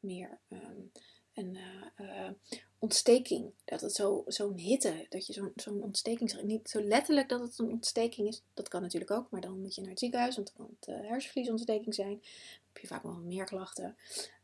meer 0.00 0.40
een 1.34 1.58
uh, 2.00 2.28
ontsteking? 2.78 3.52
Dat 3.64 3.80
het 3.80 3.94
zo, 3.94 4.22
zo'n 4.26 4.56
hitte, 4.56 5.06
dat 5.08 5.26
je 5.26 5.32
zo'n 5.32 5.52
zo'n 5.54 5.82
ontsteking 5.82 6.30
zegt. 6.30 6.42
Niet 6.42 6.70
zo 6.70 6.82
letterlijk 6.82 7.28
dat 7.28 7.40
het 7.40 7.58
een 7.58 7.70
ontsteking 7.70 8.28
is. 8.28 8.42
Dat 8.54 8.68
kan 8.68 8.82
natuurlijk 8.82 9.10
ook, 9.10 9.30
maar 9.30 9.40
dan 9.40 9.60
moet 9.60 9.74
je 9.74 9.80
naar 9.80 9.90
het 9.90 9.98
ziekenhuis, 9.98 10.36
want 10.36 10.52
dan 10.54 10.66
kan 10.66 10.76
het 10.80 10.88
uh, 10.88 11.08
hersenvliesontsteking 11.08 11.94
zijn. 11.94 12.14
Dan 12.14 12.20
heb 12.72 12.78
je 12.78 12.86
vaak 12.86 13.02
wel 13.02 13.18
meer 13.18 13.44
klachten. 13.44 13.96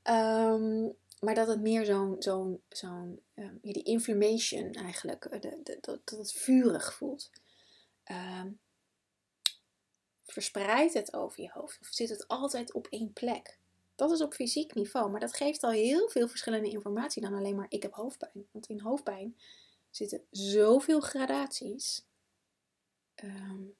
Um, 0.02 0.96
maar 1.20 1.34
dat 1.34 1.48
het 1.48 1.60
meer 1.60 1.84
zo'n, 1.84 2.16
zo'n, 2.18 2.60
zo'n 2.68 3.20
um, 3.34 3.58
die 3.62 3.82
inflammation 3.82 4.72
eigenlijk, 4.72 5.28
de, 5.30 5.60
de, 5.62 5.78
dat, 5.80 6.00
dat 6.04 6.18
het 6.18 6.32
vurig 6.32 6.94
voelt. 6.94 7.30
Um, 8.10 8.58
verspreidt 10.24 10.94
het 10.94 11.14
over 11.14 11.42
je 11.42 11.50
hoofd? 11.52 11.78
Of 11.80 11.86
zit 11.90 12.08
het 12.08 12.28
altijd 12.28 12.72
op 12.72 12.86
één 12.86 13.12
plek? 13.12 13.58
Dat 13.98 14.10
is 14.10 14.20
op 14.20 14.34
fysiek 14.34 14.74
niveau, 14.74 15.10
maar 15.10 15.20
dat 15.20 15.36
geeft 15.36 15.62
al 15.62 15.70
heel 15.70 16.08
veel 16.08 16.28
verschillende 16.28 16.68
informatie 16.68 17.22
dan 17.22 17.34
alleen 17.34 17.56
maar 17.56 17.66
ik 17.68 17.82
heb 17.82 17.92
hoofdpijn. 17.92 18.48
Want 18.50 18.68
in 18.68 18.80
hoofdpijn 18.80 19.36
zitten 19.90 20.26
zoveel 20.30 21.00
gradaties. 21.00 22.06
Um, 23.24 23.76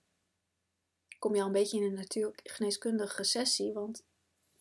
kom 1.19 1.35
je 1.35 1.41
al 1.41 1.47
een 1.47 1.53
beetje 1.53 1.79
in 1.79 1.85
een 1.85 1.95
natuurgeneeskundige 1.95 3.25
sessie, 3.25 3.73
want 3.73 4.05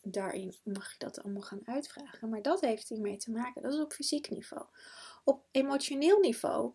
daarin 0.02 0.54
mag 0.64 0.92
je 0.92 0.98
dat 0.98 1.22
allemaal 1.22 1.42
gaan 1.42 1.66
uitvragen. 1.66 2.28
Maar 2.28 2.42
dat 2.42 2.60
heeft 2.60 2.88
hiermee 2.88 3.16
te 3.16 3.30
maken. 3.30 3.62
Dat 3.62 3.72
is 3.72 3.80
op 3.80 3.92
fysiek 3.92 4.30
niveau. 4.30 4.66
Op 5.24 5.44
emotioneel 5.50 6.18
niveau 6.18 6.72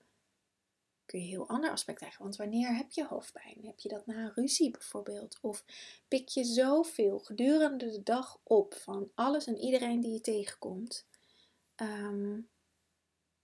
je 1.20 1.26
een 1.26 1.32
heel 1.32 1.50
ander 1.50 1.72
aspect 1.72 1.98
krijgen. 1.98 2.24
Want 2.24 2.36
wanneer 2.36 2.76
heb 2.76 2.92
je 2.92 3.06
hoofdpijn? 3.06 3.58
Heb 3.62 3.80
je 3.80 3.90
dat 3.90 4.06
na 4.06 4.16
een 4.16 4.34
ruzie 4.34 4.72
bijvoorbeeld? 4.72 5.38
Of 5.42 5.64
pik 6.08 6.28
je 6.28 6.44
zoveel 6.44 7.20
gedurende 7.20 7.92
de 7.92 8.04
dag 8.04 8.40
op 8.44 8.74
van 8.74 9.12
alles 9.16 9.46
en 9.46 9.58
iedereen 9.58 10.00
die 10.00 10.12
je 10.14 10.22
tegenkomt, 10.22 11.06
ehm, 11.76 12.40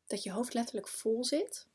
dat 0.08 0.24
je 0.24 0.32
hoofd 0.32 0.54
letterlijk 0.54 0.88
vol 0.88 1.24
zit 1.24 1.68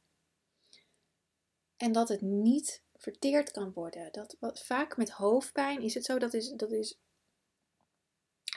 en 1.77 1.93
dat 1.93 2.09
het 2.09 2.21
niet 2.21 2.83
verteerd 2.95 3.51
kan 3.51 3.73
worden. 3.73 4.13
Dat, 4.13 4.37
wat, 4.41 4.65
vaak 4.65 4.97
met 4.97 5.11
hoofdpijn 5.11 5.83
is 5.83 5.95
het 5.95 6.05
zo, 6.05 6.19
dat 6.19 6.35
is, 6.35 6.51
dat 6.51 6.73
is 6.73 6.99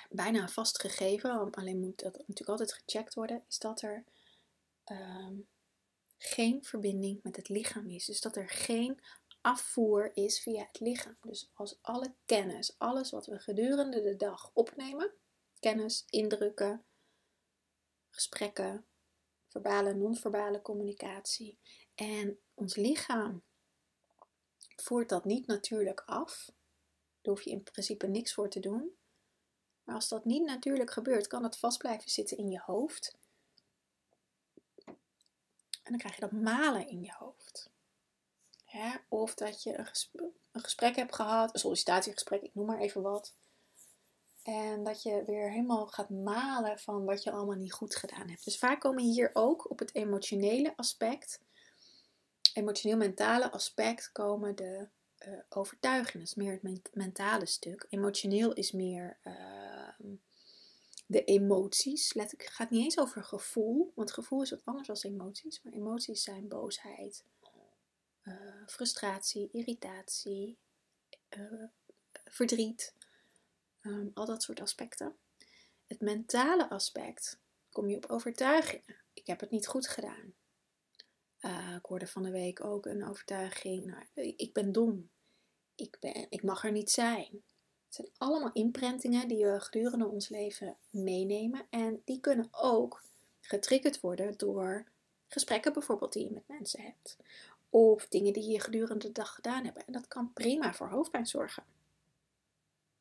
bijna 0.10 0.42
een 0.42 0.50
vast 0.50 0.80
gegeven, 0.80 1.52
alleen 1.52 1.80
moet 1.80 2.00
dat 2.00 2.14
natuurlijk 2.14 2.50
altijd 2.50 2.74
gecheckt 2.74 3.14
worden, 3.14 3.44
is 3.48 3.60
dat 3.60 3.82
er 3.82 4.04
ehm, 4.84 5.34
geen 6.18 6.64
verbinding 6.64 7.24
met 7.24 7.36
het 7.36 7.50
lichaam 7.50 7.90
is. 7.90 8.06
Dus 8.06 8.22
dat 8.22 8.36
er 8.36 8.50
geen 8.50 9.00
afvoer 9.42 10.12
is 10.14 10.40
via 10.40 10.66
het 10.66 10.80
lichaam. 10.80 11.18
Dus 11.22 11.52
als 11.54 11.80
alle 11.82 12.16
kennis, 12.26 12.76
alles 12.78 13.12
wat 13.12 13.26
we 13.26 13.40
gedurende 13.40 14.02
de 14.02 14.16
dag 14.16 14.52
opnemen, 14.54 15.14
kennis, 15.60 16.06
indrukken, 16.10 16.86
gesprekken, 18.10 18.86
verbale 19.48 19.90
en 19.90 19.98
non-verbale 19.98 20.62
communicatie, 20.62 21.60
en 21.96 22.40
ons 22.54 22.76
lichaam 22.76 23.44
voert 24.76 25.10
dat 25.10 25.26
niet 25.26 25.48
natuurlijk 25.48 26.02
af, 26.06 26.46
daar 27.22 27.34
hoef 27.34 27.42
je 27.42 27.50
in 27.50 27.64
principe 27.64 28.08
niks 28.08 28.34
voor 28.34 28.50
te 28.50 28.60
doen. 28.60 28.98
Maar 29.84 29.96
als 29.96 30.10
dat 30.10 30.26
niet 30.26 30.46
natuurlijk 30.46 30.92
gebeurt, 30.92 31.28
kan 31.28 31.44
het 31.44 31.58
vast 31.58 31.78
blijven 31.78 32.10
zitten 32.10 32.38
in 32.38 32.50
je 32.50 32.62
hoofd. 32.66 33.18
En 35.88 35.94
dan 35.94 35.98
krijg 35.98 36.16
je 36.16 36.22
dat 36.22 36.32
malen 36.32 36.88
in 36.88 37.04
je 37.04 37.14
hoofd. 37.18 37.70
Of 39.10 39.34
dat 39.34 39.64
je 39.64 39.78
een 39.78 40.62
gesprek, 40.62 40.96
hebt 40.96 41.16
gehad, 41.16 41.54
een 41.54 41.60
sollicitatiegesprek, 41.60 42.42
ik 42.42 42.56
noem 42.56 42.66
maar 42.66 42.80
even 42.80 43.02
wat. 43.02 43.34
En 44.44 44.84
dat 44.84 45.04
je 45.04 45.24
weer 45.26 45.52
helemaal 45.52 45.88
gaat 45.88 46.10
malen 46.10 46.80
van 46.80 47.06
wat 47.06 47.24
je 47.24 47.32
allemaal 47.32 47.56
niet 47.56 47.74
goed 47.74 47.96
gedaan 47.96 48.30
hebt. 48.30 48.44
Dus 48.44 48.58
vaak 48.58 48.80
komen 48.80 49.04
hier 49.04 49.30
ook 49.34 49.70
op 49.70 49.80
het 49.80 49.96
emotionele 49.96 50.74
aspect, 50.76 51.42
emotioneel-mentale 52.54 53.52
aspect, 53.52 54.12
komen 54.12 54.56
de 54.56 54.88
uh, 55.28 55.40
overtuigingen. 55.50 56.20
Dat 56.20 56.28
is 56.28 56.44
meer 56.44 56.60
het 56.62 56.90
mentale 56.94 57.46
stuk. 57.46 57.86
Emotioneel 57.90 58.54
is 58.54 58.72
meer 58.72 59.18
uh, 59.24 60.08
de 61.08 61.24
emoties. 61.24 62.14
Let, 62.14 62.32
het 62.32 62.50
gaat 62.50 62.70
niet 62.70 62.84
eens 62.84 63.00
over 63.00 63.24
gevoel, 63.24 63.92
want 63.96 64.12
gevoel 64.12 64.42
is 64.42 64.50
wat 64.50 64.62
anders 64.66 65.02
dan 65.02 65.12
emoties. 65.12 65.62
Maar 65.62 65.74
emoties 65.74 66.24
zijn 66.24 66.48
boosheid, 66.48 67.24
uh, 68.24 68.34
frustratie, 68.66 69.50
irritatie, 69.52 70.58
uh, 71.38 71.64
verdriet, 72.26 72.94
um, 73.82 74.12
al 74.14 74.26
dat 74.26 74.44
soort 74.44 74.62
aspecten. 74.62 75.16
Het 75.88 76.02
mentale 76.02 76.70
aspect 76.70 77.40
kom 77.72 77.90
je 77.90 77.96
op 77.96 78.06
overtuigingen. 78.06 78.96
Ik 79.14 79.28
heb 79.28 79.40
het 79.40 79.50
niet 79.50 79.68
goed 79.68 79.88
gedaan. 79.88 80.34
Uh, 81.42 81.76
ik 81.76 81.86
hoorde 81.86 82.08
van 82.08 82.24
de 82.24 82.32
week 82.32 82.64
ook 82.64 82.86
een 82.86 83.06
overtuiging. 83.06 83.86
Nou, 83.86 84.34
ik 84.36 84.54
ben 84.54 84.72
dom. 84.72 85.10
Ik, 85.76 85.98
ben, 86.00 86.26
ik 86.30 86.44
mag 86.44 86.64
er 86.64 86.72
niet 86.72 86.92
zijn. 86.92 87.44
Zijn 87.98 88.10
allemaal 88.18 88.52
imprintingen 88.54 89.28
die 89.28 89.46
we 89.46 89.60
gedurende 89.60 90.08
ons 90.08 90.30
leven 90.30 90.78
meenemen. 90.90 91.68
En 91.70 92.02
die 92.06 92.20
kunnen 92.20 92.48
ook 92.52 93.04
getriggerd 93.42 94.00
worden 94.00 94.38
door 94.38 94.86
gesprekken 95.28 95.74
bijvoorbeeld 95.74 96.14
die 96.14 96.24
je 96.24 96.32
met 96.32 96.48
mensen 96.48 96.82
hebt. 96.82 97.18
Of 97.70 98.08
dingen 98.08 98.34
die 98.34 98.50
je 98.50 98.60
gedurende 98.60 99.08
de 99.08 99.12
dag 99.12 99.36
gedaan 99.36 99.66
hebt. 99.66 99.86
En 99.86 99.94
dat 99.94 100.08
kan 100.08 100.34
prima 100.34 100.74
voor 100.74 100.88
hoofdpijn 100.88 101.28
zorgen. 101.28 101.64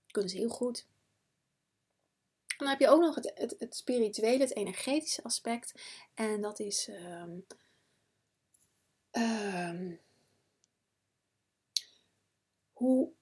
Dat 0.02 0.12
kunnen 0.12 0.30
ze 0.30 0.36
heel 0.36 0.48
goed. 0.48 0.86
En 2.46 2.56
dan 2.56 2.68
heb 2.68 2.80
je 2.80 2.88
ook 2.88 3.00
nog 3.00 3.14
het, 3.14 3.54
het, 3.58 3.76
spirituele, 3.76 4.42
het 4.42 4.54
energetische 4.54 5.22
aspect. 5.22 5.72
En 6.14 6.40
dat 6.40 6.58
is 6.58 6.88
um, 6.88 7.46
um, 9.12 10.00
hoe 12.72 13.15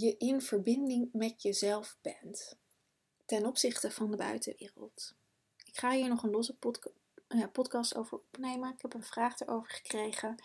je 0.00 0.16
in 0.16 0.40
verbinding 0.40 1.12
met 1.12 1.42
jezelf 1.42 1.98
bent 2.00 2.56
ten 3.26 3.46
opzichte 3.46 3.90
van 3.90 4.10
de 4.10 4.16
buitenwereld. 4.16 5.14
Ik 5.64 5.78
ga 5.78 5.90
hier 5.90 6.08
nog 6.08 6.22
een 6.22 6.30
losse 6.30 6.56
podcast 7.52 7.94
over 7.94 8.18
opnemen. 8.18 8.72
Ik 8.72 8.82
heb 8.82 8.94
een 8.94 9.04
vraag 9.04 9.40
erover 9.40 9.70
gekregen. 9.70 10.42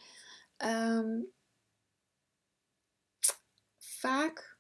Ehm, 0.57 1.22
vaak, 3.77 4.57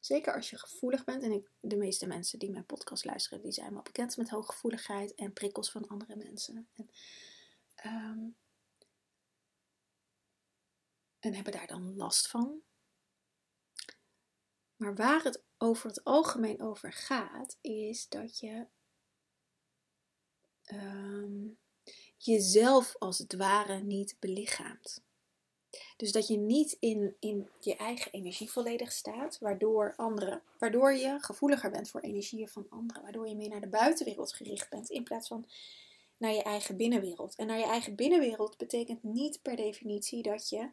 zeker 0.00 0.34
als 0.34 0.50
je 0.50 0.58
gevoelig 0.58 1.04
bent, 1.04 1.22
en 1.22 1.32
ik, 1.32 1.50
de 1.60 1.76
meeste 1.76 2.06
mensen 2.06 2.38
die 2.38 2.50
mijn 2.50 2.66
podcast 2.66 3.04
luisteren, 3.04 3.42
die 3.42 3.52
zijn 3.52 3.72
wel 3.72 3.82
bekend 3.82 4.16
met 4.16 4.30
hooggevoeligheid 4.30 5.14
en 5.14 5.32
prikkels 5.32 5.70
van 5.70 5.88
andere 5.88 6.16
mensen. 6.16 6.68
En, 6.72 6.90
ehm, 7.74 8.28
en 11.18 11.34
hebben 11.34 11.52
daar 11.52 11.66
dan 11.66 11.96
last 11.96 12.28
van. 12.28 12.62
Maar 14.82 14.94
waar 14.94 15.22
het 15.22 15.42
over 15.58 15.88
het 15.88 16.04
algemeen 16.04 16.62
over 16.62 16.92
gaat, 16.92 17.56
is 17.60 18.08
dat 18.08 18.38
je 18.38 18.66
ehm, 20.64 21.48
jezelf 22.16 22.96
als 22.98 23.18
het 23.18 23.34
ware 23.34 23.78
niet 23.78 24.16
belichaamt. 24.18 25.02
Dus 25.96 26.12
dat 26.12 26.28
je 26.28 26.36
niet 26.36 26.76
in, 26.80 27.16
in 27.18 27.48
je 27.60 27.76
eigen 27.76 28.12
energie 28.12 28.50
volledig 28.50 28.92
staat, 28.92 29.38
waardoor, 29.38 29.94
anderen, 29.96 30.42
waardoor 30.58 30.92
je 30.92 31.16
gevoeliger 31.20 31.70
bent 31.70 31.90
voor 31.90 32.00
energieën 32.00 32.48
van 32.48 32.66
anderen, 32.68 33.02
waardoor 33.02 33.28
je 33.28 33.36
meer 33.36 33.48
naar 33.48 33.60
de 33.60 33.68
buitenwereld 33.68 34.34
gericht 34.34 34.70
bent 34.70 34.90
in 34.90 35.04
plaats 35.04 35.28
van 35.28 35.46
naar 36.16 36.32
je 36.32 36.42
eigen 36.42 36.76
binnenwereld. 36.76 37.34
En 37.34 37.46
naar 37.46 37.58
je 37.58 37.64
eigen 37.64 37.94
binnenwereld 37.94 38.56
betekent 38.56 39.02
niet 39.02 39.42
per 39.42 39.56
definitie 39.56 40.22
dat 40.22 40.48
je 40.48 40.70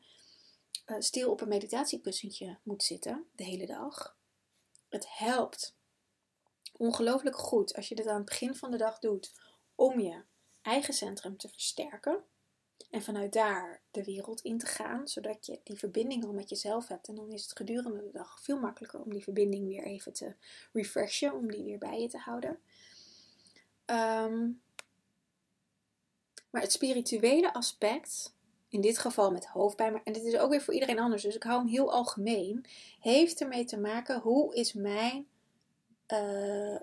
stil 0.97 1.31
op 1.31 1.41
een 1.41 1.47
meditatiekussentje 1.47 2.57
moet 2.63 2.83
zitten 2.83 3.25
de 3.35 3.43
hele 3.43 3.65
dag. 3.65 4.17
Het 4.89 5.17
helpt 5.17 5.75
ongelooflijk 6.77 7.35
goed 7.35 7.75
als 7.75 7.87
je 7.89 7.95
dit 7.95 8.07
aan 8.07 8.15
het 8.15 8.25
begin 8.25 8.55
van 8.55 8.71
de 8.71 8.77
dag 8.77 8.99
doet 8.99 9.33
om 9.75 9.99
je 9.99 10.23
eigen 10.61 10.93
centrum 10.93 11.37
te 11.37 11.49
versterken. 11.49 12.23
En 12.89 13.03
vanuit 13.03 13.33
daar 13.33 13.81
de 13.91 14.03
wereld 14.03 14.41
in 14.41 14.57
te 14.57 14.65
gaan, 14.65 15.07
zodat 15.07 15.45
je 15.45 15.59
die 15.63 15.77
verbinding 15.77 16.25
al 16.25 16.33
met 16.33 16.49
jezelf 16.49 16.87
hebt. 16.87 17.07
En 17.07 17.15
dan 17.15 17.31
is 17.31 17.41
het 17.41 17.57
gedurende 17.57 18.03
de 18.03 18.11
dag 18.11 18.41
veel 18.41 18.59
makkelijker 18.59 19.01
om 19.01 19.11
die 19.11 19.23
verbinding 19.23 19.67
weer 19.67 19.83
even 19.83 20.13
te 20.13 20.35
refreshen, 20.73 21.33
om 21.33 21.51
die 21.51 21.63
weer 21.63 21.77
bij 21.77 22.01
je 22.01 22.07
te 22.07 22.17
houden. 22.17 22.59
Ehm, 23.85 24.49
maar 26.49 26.61
het 26.61 26.71
spirituele 26.71 27.53
aspect 27.53 28.33
in 28.69 28.81
dit 28.81 28.97
geval 28.97 29.31
met 29.31 29.45
hoofdpijn, 29.45 29.91
maar, 29.91 30.01
en 30.03 30.13
dit 30.13 30.23
is 30.23 30.37
ook 30.37 30.49
weer 30.49 30.61
voor 30.61 30.73
iedereen 30.73 30.99
anders, 30.99 31.23
dus 31.23 31.35
ik 31.35 31.43
hou 31.43 31.59
hem 31.59 31.67
heel 31.67 31.91
algemeen, 31.91 32.65
heeft 32.99 33.41
ermee 33.41 33.65
te 33.65 33.77
maken 33.77 34.19
hoe 34.19 34.55
is 34.55 34.73
mijn 34.73 35.27
uh, 36.07 36.79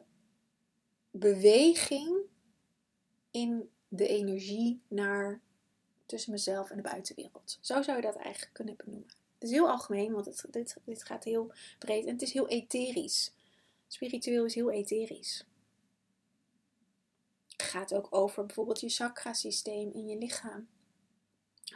beweging 1.11 2.19
in 3.31 3.71
de 3.89 4.09
energie 4.09 4.83
naar 4.89 5.41
tussen 6.07 6.33
mezelf 6.33 6.71
en 6.71 6.77
de 6.77 6.83
buitenwereld. 6.83 7.59
Zo 7.61 7.83
zou 7.83 7.97
je 7.97 8.03
dat 8.03 8.17
eigenlijk 8.17 8.55
kunnen 8.55 8.77
benoemen. 8.77 9.09
Het 9.35 9.43
is 9.43 9.51
heel 9.51 9.71
algemeen, 9.71 10.13
want 10.13 10.27
het, 10.27 10.45
dit, 10.51 10.77
dit 10.85 11.05
gaat 11.05 11.25
heel 11.25 11.53
breed 11.79 12.07
en 12.07 12.13
het 12.13 12.23
is 12.23 12.33
heel 12.33 12.49
etherisch. 12.49 13.33
Spiritueel 13.87 14.45
is 14.45 14.55
heel 14.55 14.71
etherisch. 14.71 15.47
Het 17.47 17.63
gaat 17.63 17.95
ook 17.95 18.07
over 18.11 18.47
bijvoorbeeld 18.47 18.81
je 18.81 18.89
chakrasysteem 18.89 19.93
in 19.93 20.07
je 20.07 20.19
lichaam 20.19 20.69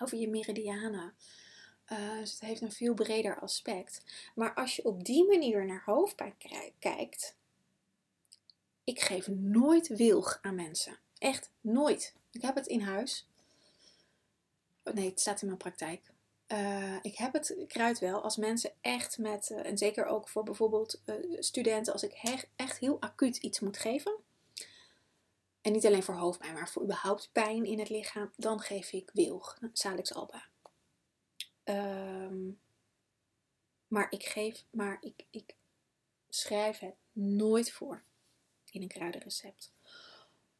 over 0.02 0.18
je 0.18 0.28
meridianen. 0.28 1.14
Uh, 1.92 2.18
dus 2.18 2.30
het 2.30 2.40
heeft 2.40 2.60
een 2.60 2.72
veel 2.72 2.94
breder 2.94 3.40
aspect. 3.40 4.04
Maar 4.34 4.54
als 4.54 4.76
je 4.76 4.84
op 4.84 5.04
die 5.04 5.26
manier 5.26 5.66
naar 5.66 5.82
hoofdpijn 5.84 6.34
kijkt, 6.78 7.36
ik 8.84 9.00
geef 9.00 9.28
nooit 9.28 9.88
wilg 9.88 10.38
aan 10.42 10.54
mensen. 10.54 10.98
Echt 11.18 11.50
nooit. 11.60 12.14
Ik 12.30 12.42
heb 12.42 12.54
het 12.54 12.66
in 12.66 12.80
huis. 12.80 13.28
Oh, 14.84 14.94
nee, 14.94 15.08
het 15.08 15.20
staat 15.20 15.40
in 15.40 15.46
mijn 15.46 15.58
praktijk. 15.58 16.10
Uh, 16.48 16.96
ik 17.02 17.16
heb 17.16 17.32
het 17.32 17.56
kruid 17.68 17.98
wel 17.98 18.22
als 18.22 18.36
mensen 18.36 18.72
echt 18.80 19.18
met, 19.18 19.50
uh, 19.50 19.66
en 19.66 19.78
zeker 19.78 20.06
ook 20.06 20.28
voor 20.28 20.42
bijvoorbeeld 20.42 21.00
studenten, 21.38 21.92
als 21.92 22.02
ik 22.02 22.46
echt 22.56 22.78
heel 22.78 23.00
acuut 23.00 23.36
iets 23.36 23.60
moet 23.60 23.78
geven, 23.78 24.12
en 25.60 25.72
niet 25.72 25.86
alleen 25.86 26.02
voor 26.02 26.14
hoofdpijn, 26.14 26.54
maar 26.54 26.68
voor 26.68 26.82
überhaupt 26.82 27.28
pijn 27.32 27.64
in 27.64 27.78
het 27.78 27.88
lichaam, 27.88 28.32
dan 28.36 28.60
geef 28.60 28.92
ik 28.92 29.10
wilg, 29.12 29.58
Salix 29.72 30.14
alba. 30.14 30.48
Um, 31.64 32.60
maar 33.88 34.06
ik 34.10 34.24
geef, 34.24 34.64
maar 34.70 34.96
ik, 35.00 35.26
ik 35.30 35.54
schrijf 36.28 36.78
het 36.78 36.94
nooit 37.12 37.72
voor 37.72 38.02
in 38.70 38.82
een 38.82 38.88
kruidenrecept. 38.88 39.72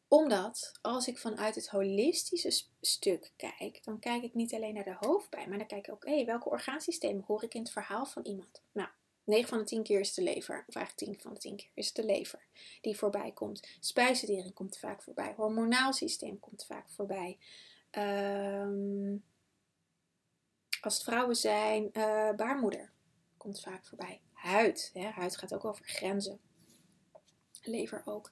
Omdat 0.07 0.71
als 0.81 1.07
ik 1.07 1.17
vanuit 1.17 1.55
het 1.55 1.69
holistische 1.69 2.63
stuk 2.81 3.31
kijk, 3.35 3.83
dan 3.83 3.99
kijk 3.99 4.23
ik 4.23 4.33
niet 4.33 4.53
alleen 4.53 4.73
naar 4.73 4.83
de 4.83 4.95
hoofdpijn, 4.99 5.49
maar 5.49 5.57
dan 5.57 5.67
kijk 5.67 5.87
ik 5.87 5.93
ook, 5.93 6.05
hé, 6.05 6.25
welke 6.25 6.49
orgaansystemen 6.49 7.23
hoor 7.27 7.43
ik 7.43 7.53
in 7.53 7.61
het 7.61 7.71
verhaal 7.71 8.05
van 8.05 8.25
iemand? 8.25 8.61
Nou, 8.71 8.89
9 9.23 9.49
van 9.49 9.57
de 9.57 9.63
10 9.63 9.83
keer 9.83 9.99
is 9.99 10.13
de 10.13 10.23
lever, 10.23 10.63
of 10.67 10.75
eigenlijk 10.75 11.11
10 11.11 11.21
van 11.21 11.33
de 11.33 11.39
10 11.39 11.55
keer 11.55 11.71
is 11.73 11.85
het 11.85 11.95
de 11.95 12.05
lever 12.05 12.47
die 12.81 12.97
voorbij 12.97 13.31
komt. 13.31 13.67
Spijsvertering 13.79 14.53
komt 14.53 14.77
vaak 14.77 15.01
voorbij. 15.01 15.33
Hormonaal 15.35 15.93
systeem 15.93 16.39
komt 16.39 16.65
vaak 16.65 16.89
voorbij. 16.89 17.37
Um, 17.91 19.23
als 20.81 20.93
het 20.93 21.03
vrouwen 21.03 21.35
zijn, 21.35 21.89
uh, 21.93 22.31
baarmoeder 22.31 22.91
komt 23.37 23.61
vaak 23.61 23.85
voorbij. 23.85 24.21
Huid, 24.33 24.89
hè? 24.93 25.09
huid 25.09 25.37
gaat 25.37 25.53
ook 25.53 25.65
over 25.65 25.85
grenzen. 25.85 26.39
Lever 27.61 28.01
ook. 28.05 28.31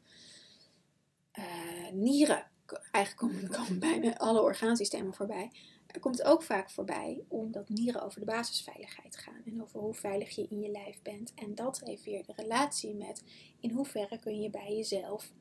Uh, 1.33 1.89
nieren, 1.91 2.51
eigenlijk 2.91 3.33
komen, 3.33 3.49
komen 3.57 3.79
bijna 3.79 4.17
alle 4.17 4.41
orgaansystemen 4.41 5.13
voorbij. 5.13 5.51
Er 5.91 5.99
komt 5.99 6.23
ook 6.23 6.43
vaak 6.43 6.69
voorbij 6.69 7.23
omdat 7.27 7.69
nieren 7.69 8.01
over 8.01 8.19
de 8.19 8.25
basisveiligheid 8.25 9.17
gaan 9.17 9.41
en 9.45 9.61
over 9.61 9.79
hoe 9.79 9.93
veilig 9.93 10.35
je 10.35 10.47
in 10.49 10.61
je 10.61 10.69
lijf 10.69 11.01
bent. 11.01 11.33
En 11.33 11.55
dat 11.55 11.79
heeft 11.79 12.03
weer 12.03 12.25
de 12.25 12.33
relatie 12.35 12.95
met 12.95 13.23
in 13.59 13.71
hoeverre 13.71 14.19
kun 14.19 14.41
je 14.41 14.49
bij 14.49 14.75
jezelf 14.75 15.31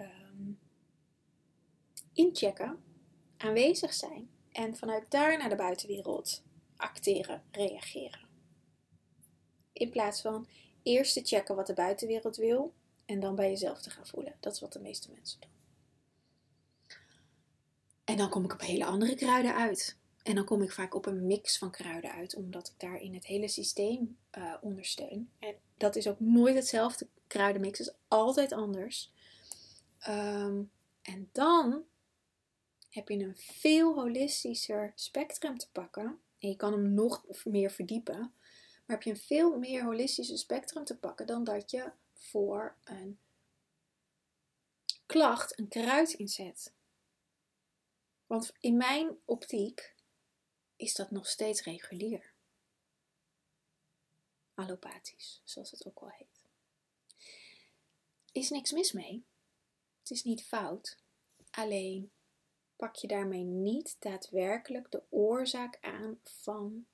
um, 0.00 0.58
inchecken, 2.12 2.82
aanwezig 3.36 3.94
zijn 3.94 4.30
en 4.52 4.76
vanuit 4.76 5.10
daar 5.10 5.38
naar 5.38 5.48
de 5.48 5.56
buitenwereld 5.56 6.42
acteren, 6.76 7.42
reageren. 7.50 8.28
In 9.72 9.90
plaats 9.90 10.20
van 10.20 10.46
eerst 10.82 11.12
te 11.12 11.24
checken 11.24 11.56
wat 11.56 11.66
de 11.66 11.74
buitenwereld 11.74 12.36
wil 12.36 12.74
en 13.04 13.20
dan 13.20 13.34
bij 13.34 13.50
jezelf 13.50 13.80
te 13.80 13.90
gaan 13.90 14.06
voelen. 14.06 14.36
Dat 14.40 14.52
is 14.52 14.60
wat 14.60 14.72
de 14.72 14.80
meeste 14.80 15.10
mensen 15.10 15.40
doen. 15.40 15.55
En 18.06 18.16
dan 18.16 18.28
kom 18.28 18.44
ik 18.44 18.52
op 18.52 18.60
hele 18.60 18.84
andere 18.84 19.14
kruiden 19.14 19.54
uit. 19.54 19.96
En 20.22 20.34
dan 20.34 20.44
kom 20.44 20.62
ik 20.62 20.72
vaak 20.72 20.94
op 20.94 21.06
een 21.06 21.26
mix 21.26 21.58
van 21.58 21.70
kruiden 21.70 22.12
uit, 22.12 22.36
omdat 22.36 22.68
ik 22.68 22.74
daarin 22.76 23.14
het 23.14 23.26
hele 23.26 23.48
systeem 23.48 24.18
uh, 24.38 24.54
ondersteun. 24.60 25.30
En 25.38 25.54
dat 25.76 25.96
is 25.96 26.08
ook 26.08 26.20
nooit 26.20 26.54
hetzelfde 26.54 27.06
kruidenmix, 27.26 27.80
is 27.80 27.94
altijd 28.08 28.52
anders. 28.52 29.12
Um, 30.08 30.70
en 31.02 31.28
dan 31.32 31.84
heb 32.90 33.08
je 33.08 33.18
een 33.18 33.36
veel 33.36 33.94
holistischer 33.94 34.92
spectrum 34.94 35.58
te 35.58 35.70
pakken. 35.72 36.18
En 36.38 36.48
je 36.48 36.56
kan 36.56 36.72
hem 36.72 36.94
nog 36.94 37.24
meer 37.44 37.70
verdiepen. 37.70 38.18
Maar 38.18 38.96
heb 38.96 39.02
je 39.02 39.10
een 39.10 39.16
veel 39.16 39.58
meer 39.58 39.84
holistische 39.84 40.36
spectrum 40.36 40.84
te 40.84 40.98
pakken 40.98 41.26
dan 41.26 41.44
dat 41.44 41.70
je 41.70 41.90
voor 42.12 42.76
een 42.84 43.18
klacht 45.06 45.58
een 45.58 45.68
kruid 45.68 46.12
inzet. 46.12 46.72
Want 48.26 48.52
in 48.60 48.76
mijn 48.76 49.18
optiek 49.24 49.94
is 50.76 50.94
dat 50.94 51.10
nog 51.10 51.26
steeds 51.26 51.62
regulier. 51.62 52.32
Allopathisch, 54.54 55.40
zoals 55.44 55.70
het 55.70 55.86
ook 55.86 56.00
wel 56.00 56.10
heet. 56.10 56.44
Is 58.32 58.50
niks 58.50 58.72
mis 58.72 58.92
mee. 58.92 59.24
Het 59.98 60.10
is 60.10 60.22
niet 60.22 60.44
fout. 60.44 60.98
Alleen 61.50 62.10
pak 62.76 62.94
je 62.96 63.06
daarmee 63.06 63.42
niet 63.42 63.96
daadwerkelijk 63.98 64.90
de 64.90 65.02
oorzaak 65.08 65.78
aan 65.80 66.20
van 66.22 66.86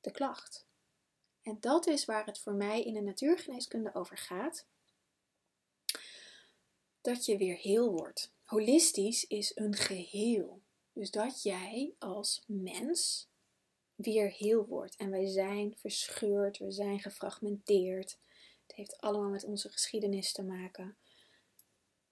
de 0.00 0.10
klacht. 0.10 0.66
En 1.42 1.56
dat 1.60 1.86
is 1.86 2.04
waar 2.04 2.26
het 2.26 2.38
voor 2.38 2.54
mij 2.54 2.82
in 2.82 2.94
de 2.94 3.00
natuurgeneeskunde 3.00 3.94
over 3.94 4.18
gaat. 4.18 4.66
Dat 7.00 7.24
je 7.24 7.36
weer 7.36 7.56
heel 7.56 7.90
wordt. 7.90 8.32
Holistisch 8.48 9.24
is 9.24 9.56
een 9.56 9.74
geheel. 9.74 10.62
Dus 10.92 11.10
dat 11.10 11.42
jij 11.42 11.94
als 11.98 12.42
mens 12.46 13.28
weer 13.94 14.30
heel 14.30 14.66
wordt. 14.66 14.96
En 14.96 15.10
wij 15.10 15.26
zijn 15.26 15.76
verscheurd, 15.76 16.58
we 16.58 16.70
zijn 16.70 17.00
gefragmenteerd. 17.00 18.18
Het 18.66 18.76
heeft 18.76 19.00
allemaal 19.00 19.30
met 19.30 19.44
onze 19.44 19.68
geschiedenis 19.68 20.32
te 20.32 20.42
maken. 20.42 20.96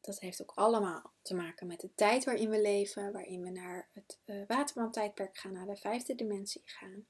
Dat 0.01 0.20
heeft 0.20 0.42
ook 0.42 0.53
allemaal 0.55 1.12
te 1.22 1.35
maken 1.35 1.66
met 1.66 1.81
de 1.81 1.94
tijd 1.94 2.25
waarin 2.25 2.51
we 2.51 2.61
leven, 2.61 3.12
waarin 3.12 3.42
we 3.42 3.51
naar 3.51 3.88
het 3.92 4.18
uh, 4.25 4.46
waterman-tijdperk 4.46 5.37
gaan, 5.38 5.53
naar 5.53 5.66
de 5.66 5.77
vijfde 5.77 6.14
dimensie 6.14 6.62
gaan. 6.64 7.07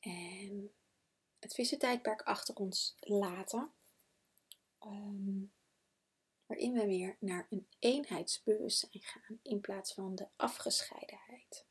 En 0.00 0.72
het 1.38 1.54
vissentijdperk 1.54 2.22
achter 2.22 2.54
ons 2.54 2.96
laten. 3.00 3.72
Um, 4.80 5.52
waarin 6.48 6.72
we 6.72 6.86
weer 6.86 7.16
naar 7.20 7.46
een 7.50 7.66
eenheidsbewustzijn 7.78 9.02
gaan 9.02 9.40
in 9.42 9.60
plaats 9.60 9.92
van 9.92 10.14
de 10.14 10.28
afgescheidenheid. 10.36 11.66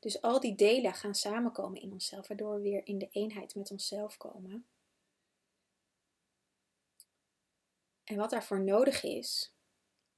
Dus 0.00 0.22
al 0.22 0.40
die 0.40 0.54
delen 0.54 0.94
gaan 0.94 1.14
samenkomen 1.14 1.80
in 1.80 1.92
onszelf, 1.92 2.28
waardoor 2.28 2.54
we 2.54 2.60
weer 2.60 2.86
in 2.86 2.98
de 2.98 3.08
eenheid 3.10 3.54
met 3.54 3.70
onszelf 3.70 4.16
komen. 4.16 4.66
En 8.04 8.16
wat 8.16 8.30
daarvoor 8.30 8.60
nodig 8.60 9.02
is, 9.02 9.54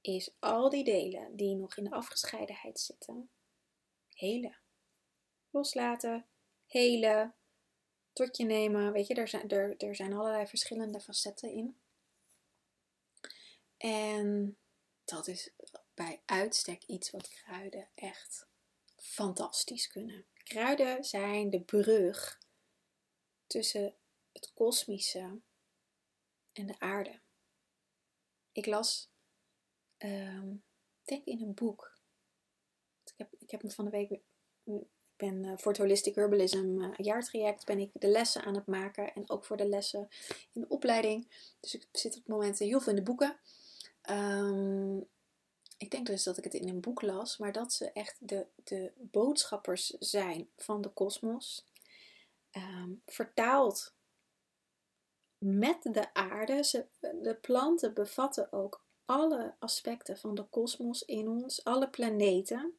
is 0.01 0.35
al 0.39 0.69
die 0.69 0.83
delen 0.83 1.35
die 1.35 1.55
nog 1.55 1.77
in 1.77 1.83
de 1.83 1.91
afgescheidenheid 1.91 2.79
zitten, 2.79 3.29
helen. 4.09 4.57
Loslaten, 5.49 6.25
helen, 6.65 7.35
tot 8.13 8.37
je 8.37 8.45
nemen. 8.45 8.91
Weet 8.91 9.07
je, 9.07 9.13
er 9.13 9.27
zijn, 9.27 9.49
er, 9.49 9.77
er 9.77 9.95
zijn 9.95 10.13
allerlei 10.13 10.47
verschillende 10.47 10.99
facetten 10.99 11.49
in. 11.51 11.77
En 13.83 14.57
dat 15.05 15.27
is 15.27 15.49
bij 15.93 16.21
uitstek 16.25 16.83
iets 16.83 17.11
wat 17.11 17.29
kruiden 17.29 17.89
echt 17.95 18.47
fantastisch 18.95 19.87
kunnen. 19.87 20.25
Kruiden 20.33 21.03
zijn 21.03 21.49
de 21.49 21.61
brug 21.61 22.39
tussen 23.47 23.95
het 24.31 24.51
kosmische 24.53 25.41
en 26.53 26.67
de 26.67 26.79
aarde. 26.79 27.19
Ik 28.51 28.65
las, 28.65 29.09
um, 29.97 30.63
denk 31.03 31.25
in 31.25 31.41
een 31.41 31.53
boek. 31.53 31.97
Ik 33.03 33.13
heb, 33.17 33.33
ik 33.37 33.51
heb 33.51 33.63
me 33.63 33.71
van 33.71 33.85
de 33.85 33.91
week, 33.91 34.09
ik 34.09 34.23
ben 35.15 35.43
uh, 35.43 35.57
voor 35.57 35.71
het 35.71 35.81
Holistic 35.81 36.15
Herbalism 36.15 36.81
uh, 36.81 36.93
jaartraject 36.97 37.65
ben 37.65 37.79
ik 37.79 37.89
de 37.93 38.07
lessen 38.07 38.43
aan 38.43 38.55
het 38.55 38.67
maken 38.67 39.13
en 39.13 39.29
ook 39.29 39.45
voor 39.45 39.57
de 39.57 39.67
lessen 39.67 40.09
in 40.51 40.61
de 40.61 40.67
opleiding. 40.67 41.27
Dus 41.59 41.75
ik 41.75 41.87
zit 41.91 42.11
op 42.11 42.19
het 42.19 42.27
moment 42.27 42.59
heel 42.59 42.79
veel 42.79 42.91
in 42.91 42.97
de 42.97 43.03
boeken. 43.03 43.39
Um, 44.09 45.07
ik 45.77 45.91
denk 45.91 46.07
dus 46.07 46.23
dat 46.23 46.37
ik 46.37 46.43
het 46.43 46.53
in 46.53 46.69
een 46.69 46.81
boek 46.81 47.01
las, 47.01 47.37
maar 47.37 47.51
dat 47.51 47.73
ze 47.73 47.91
echt 47.91 48.15
de, 48.19 48.47
de 48.63 48.91
boodschappers 48.95 49.87
zijn 49.99 50.49
van 50.57 50.81
de 50.81 50.89
kosmos. 50.89 51.65
Um, 52.51 53.01
vertaald 53.05 53.93
met 55.37 55.81
de 55.81 56.13
aarde. 56.13 56.63
Ze, 56.63 56.85
de 56.99 57.37
planten 57.41 57.93
bevatten 57.93 58.51
ook 58.51 58.85
alle 59.05 59.55
aspecten 59.59 60.17
van 60.17 60.35
de 60.35 60.43
kosmos 60.43 61.03
in 61.03 61.27
ons, 61.27 61.63
alle 61.63 61.89
planeten. 61.89 62.77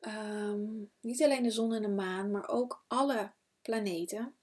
Um, 0.00 0.90
niet 1.00 1.22
alleen 1.22 1.42
de 1.42 1.50
zon 1.50 1.72
en 1.72 1.82
de 1.82 1.88
maan, 1.88 2.30
maar 2.30 2.48
ook 2.48 2.84
alle 2.86 3.32
planeten 3.62 4.35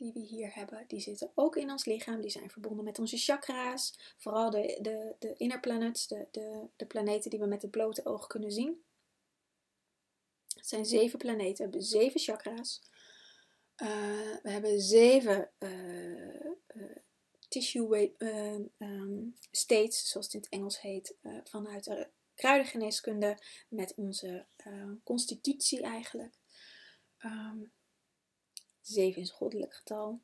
die 0.00 0.12
we 0.12 0.20
hier 0.20 0.54
hebben, 0.54 0.84
die 0.86 1.00
zitten 1.00 1.30
ook 1.34 1.56
in 1.56 1.70
ons 1.70 1.84
lichaam. 1.84 2.20
Die 2.20 2.30
zijn 2.30 2.50
verbonden 2.50 2.84
met 2.84 2.98
onze 2.98 3.16
chakra's. 3.16 4.14
Vooral 4.18 4.50
de, 4.50 4.78
de, 4.82 5.14
de 5.18 5.34
inner 5.36 5.60
planets, 5.60 6.06
de, 6.06 6.28
de, 6.30 6.66
de 6.76 6.86
planeten 6.86 7.30
die 7.30 7.38
we 7.38 7.46
met 7.46 7.62
het 7.62 7.70
blote 7.70 8.04
oog 8.04 8.26
kunnen 8.26 8.52
zien. 8.52 8.82
Het 10.54 10.66
zijn 10.66 10.84
zeven 10.84 11.18
planeten, 11.18 11.62
hebben 11.62 11.82
zeven 11.82 12.20
chakra's. 12.20 12.82
Uh, 13.76 13.88
we 14.42 14.50
hebben 14.50 14.80
zeven 14.80 15.50
uh, 15.58 16.44
uh, 16.74 16.96
tissue 17.48 18.14
um, 18.78 19.36
states, 19.50 20.10
zoals 20.10 20.26
het 20.26 20.34
in 20.34 20.40
het 20.40 20.48
Engels 20.48 20.80
heet, 20.80 21.14
vanuit 21.44 21.84
de 21.84 22.08
kruidengeneeskunde, 22.34 23.38
met 23.68 23.94
onze 23.94 24.46
constitutie 25.04 25.82
eigenlijk. 25.82 26.34
Um, 27.24 27.72
Zeven 28.90 29.22
is 29.22 29.30
goddelijk 29.30 29.74
getal. 29.74 30.20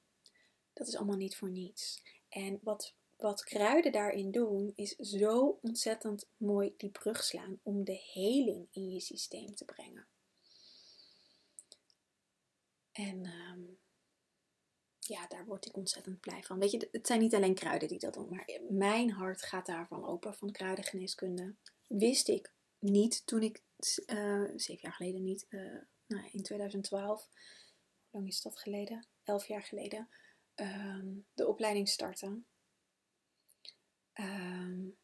Dat 0.73 0.87
is 0.87 0.97
allemaal 0.97 1.17
niet 1.17 1.37
voor 1.37 1.51
niets. 1.51 2.03
En 2.29 2.61
wat, 2.63 2.95
wat 3.17 3.45
kruiden 3.45 3.93
daarin 3.93 4.31
doen, 4.31 4.73
is 4.75 4.97
zo 4.97 5.59
ontzettend 5.63 6.29
mooi 6.37 6.75
die 6.77 6.91
brug 6.91 7.25
slaan 7.25 7.61
om 7.63 7.85
de 7.85 8.01
heling 8.13 8.69
in 8.71 8.91
je 8.91 9.01
systeem 9.01 9.55
te 9.55 9.65
brengen. 9.65 10.07
En 12.93 13.25
ehm, 13.25 13.63
ja, 14.99 15.27
daar 15.27 15.47
word 15.47 15.67
ik 15.67 15.77
ontzettend 15.77 16.21
blij 16.21 16.43
van. 16.43 16.59
Weet 16.59 16.71
je, 16.71 16.89
het 16.93 17.07
zijn 17.07 17.21
niet 17.21 17.35
alleen 17.35 17.55
kruiden 17.55 17.89
die 17.89 17.99
dat 17.99 18.15
doen, 18.15 18.29
maar 18.29 18.61
mijn 18.69 19.11
hart 19.11 19.43
gaat 19.43 19.67
daarvan 19.67 20.05
open, 20.05 20.35
van 20.35 20.53
kruidengeneeskunde. 20.53 21.55
Wist 21.87 22.29
ik 22.29 22.53
niet 22.79 23.27
toen 23.27 23.43
ik, 23.43 23.63
uh, 24.07 24.51
zeven 24.57 24.83
jaar 24.83 24.93
geleden 24.93 25.23
niet, 25.23 25.47
uh, 25.49 25.81
nou, 26.07 26.29
in 26.33 26.43
2012 26.43 27.29
lang 28.17 28.29
is 28.29 28.43
dat 28.43 28.59
geleden? 28.59 29.07
Elf 29.23 29.47
jaar 29.47 29.63
geleden. 29.63 30.09
Um, 30.55 31.27
de 31.35 31.47
opleiding 31.47 31.89
starten. 31.89 32.47
Um, 34.15 34.99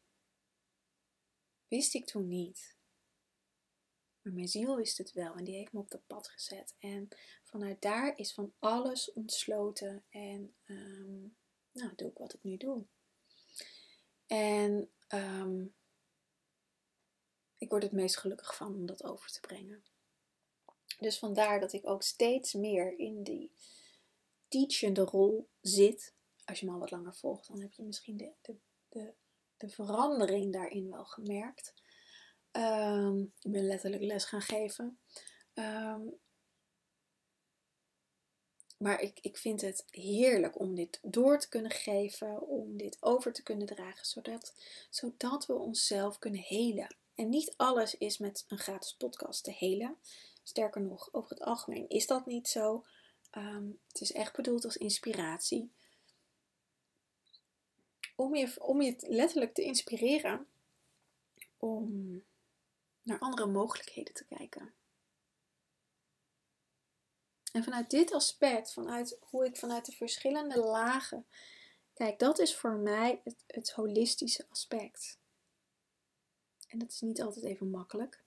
wist 1.67 1.93
ik 1.93 2.05
toen 2.05 2.27
niet. 2.27 2.77
Maar 4.21 4.33
mijn 4.33 4.47
ziel 4.47 4.75
wist 4.75 4.97
het 4.97 5.11
wel 5.11 5.35
en 5.35 5.43
die 5.43 5.55
heeft 5.55 5.73
me 5.73 5.79
op 5.79 5.89
dat 5.89 6.07
pad 6.07 6.27
gezet. 6.27 6.75
En 6.79 7.07
vanuit 7.43 7.81
daar 7.81 8.17
is 8.17 8.33
van 8.33 8.53
alles 8.59 9.11
ontsloten. 9.11 10.05
En 10.09 10.55
um, 10.65 11.37
nou, 11.71 11.95
doe 11.95 12.09
ik 12.09 12.17
wat 12.17 12.33
ik 12.33 12.43
nu 12.43 12.57
doe. 12.57 12.85
En 14.27 14.91
ik 17.57 17.69
word 17.69 17.83
het 17.83 17.91
meest 17.91 18.17
gelukkig 18.17 18.55
van 18.55 18.75
om 18.75 18.85
dat 18.85 19.03
over 19.03 19.31
te 19.31 19.39
brengen. 19.39 19.83
Dus 20.99 21.19
vandaar 21.19 21.59
dat 21.59 21.73
ik 21.73 21.87
ook 21.87 22.03
steeds 22.03 22.53
meer 22.53 22.99
in 22.99 23.23
die 23.23 23.51
teachende 24.47 25.01
rol 25.01 25.49
zit. 25.61 26.13
Als 26.45 26.59
je 26.59 26.65
me 26.65 26.71
al 26.71 26.79
wat 26.79 26.91
langer 26.91 27.15
volgt, 27.15 27.47
dan 27.47 27.61
heb 27.61 27.73
je 27.73 27.83
misschien 27.83 28.17
de, 28.17 28.31
de, 28.41 28.55
de, 28.89 29.13
de 29.57 29.69
verandering 29.69 30.53
daarin 30.53 30.89
wel 30.89 31.05
gemerkt. 31.05 31.73
Um, 32.51 33.33
ik 33.41 33.51
ben 33.51 33.65
letterlijk 33.65 34.03
les 34.03 34.25
gaan 34.25 34.41
geven. 34.41 34.99
Um, 35.53 36.19
maar 38.77 39.01
ik, 39.01 39.19
ik 39.21 39.37
vind 39.37 39.61
het 39.61 39.85
heerlijk 39.89 40.59
om 40.59 40.75
dit 40.75 40.99
door 41.01 41.39
te 41.39 41.49
kunnen 41.49 41.71
geven, 41.71 42.47
om 42.47 42.77
dit 42.77 42.97
over 43.01 43.33
te 43.33 43.43
kunnen 43.43 43.67
dragen, 43.67 44.05
zodat, 44.05 44.55
zodat 44.89 45.45
we 45.45 45.53
onszelf 45.53 46.19
kunnen 46.19 46.41
helen. 46.41 46.95
En 47.15 47.29
niet 47.29 47.53
alles 47.57 47.97
is 47.97 48.17
met 48.17 48.45
een 48.47 48.57
gratis 48.57 48.95
podcast 48.95 49.43
te 49.43 49.51
helen. 49.51 49.97
Sterker 50.43 50.81
nog, 50.81 51.13
over 51.13 51.29
het 51.29 51.41
algemeen 51.41 51.89
is 51.89 52.07
dat 52.07 52.25
niet 52.25 52.47
zo. 52.47 52.85
Ehm, 53.29 53.69
het 53.87 54.01
is 54.01 54.11
echt 54.11 54.35
bedoeld 54.35 54.65
als 54.65 54.77
inspiratie. 54.77 55.71
Om 58.15 58.35
je, 58.35 58.61
om 58.61 58.81
je 58.81 58.95
letterlijk 58.99 59.53
te 59.53 59.63
inspireren 59.63 60.47
om 61.57 62.23
naar 63.01 63.19
andere 63.19 63.47
mogelijkheden 63.47 64.13
te 64.13 64.25
kijken. 64.25 64.73
En 67.51 67.63
vanuit 67.63 67.89
dit 67.89 68.13
aspect, 68.13 68.73
vanuit 68.73 69.17
hoe 69.19 69.45
ik 69.45 69.57
vanuit 69.57 69.85
de 69.85 69.91
verschillende 69.91 70.59
lagen 70.59 71.25
kijk, 71.93 72.19
dat 72.19 72.39
is 72.39 72.55
voor 72.55 72.75
mij 72.75 73.21
het, 73.47 73.71
holistische 73.71 74.45
aspect. 74.49 75.19
En 76.67 76.79
dat 76.79 76.89
is 76.89 77.01
niet 77.01 77.21
altijd 77.21 77.45
even 77.45 77.69
makkelijk. 77.69 78.23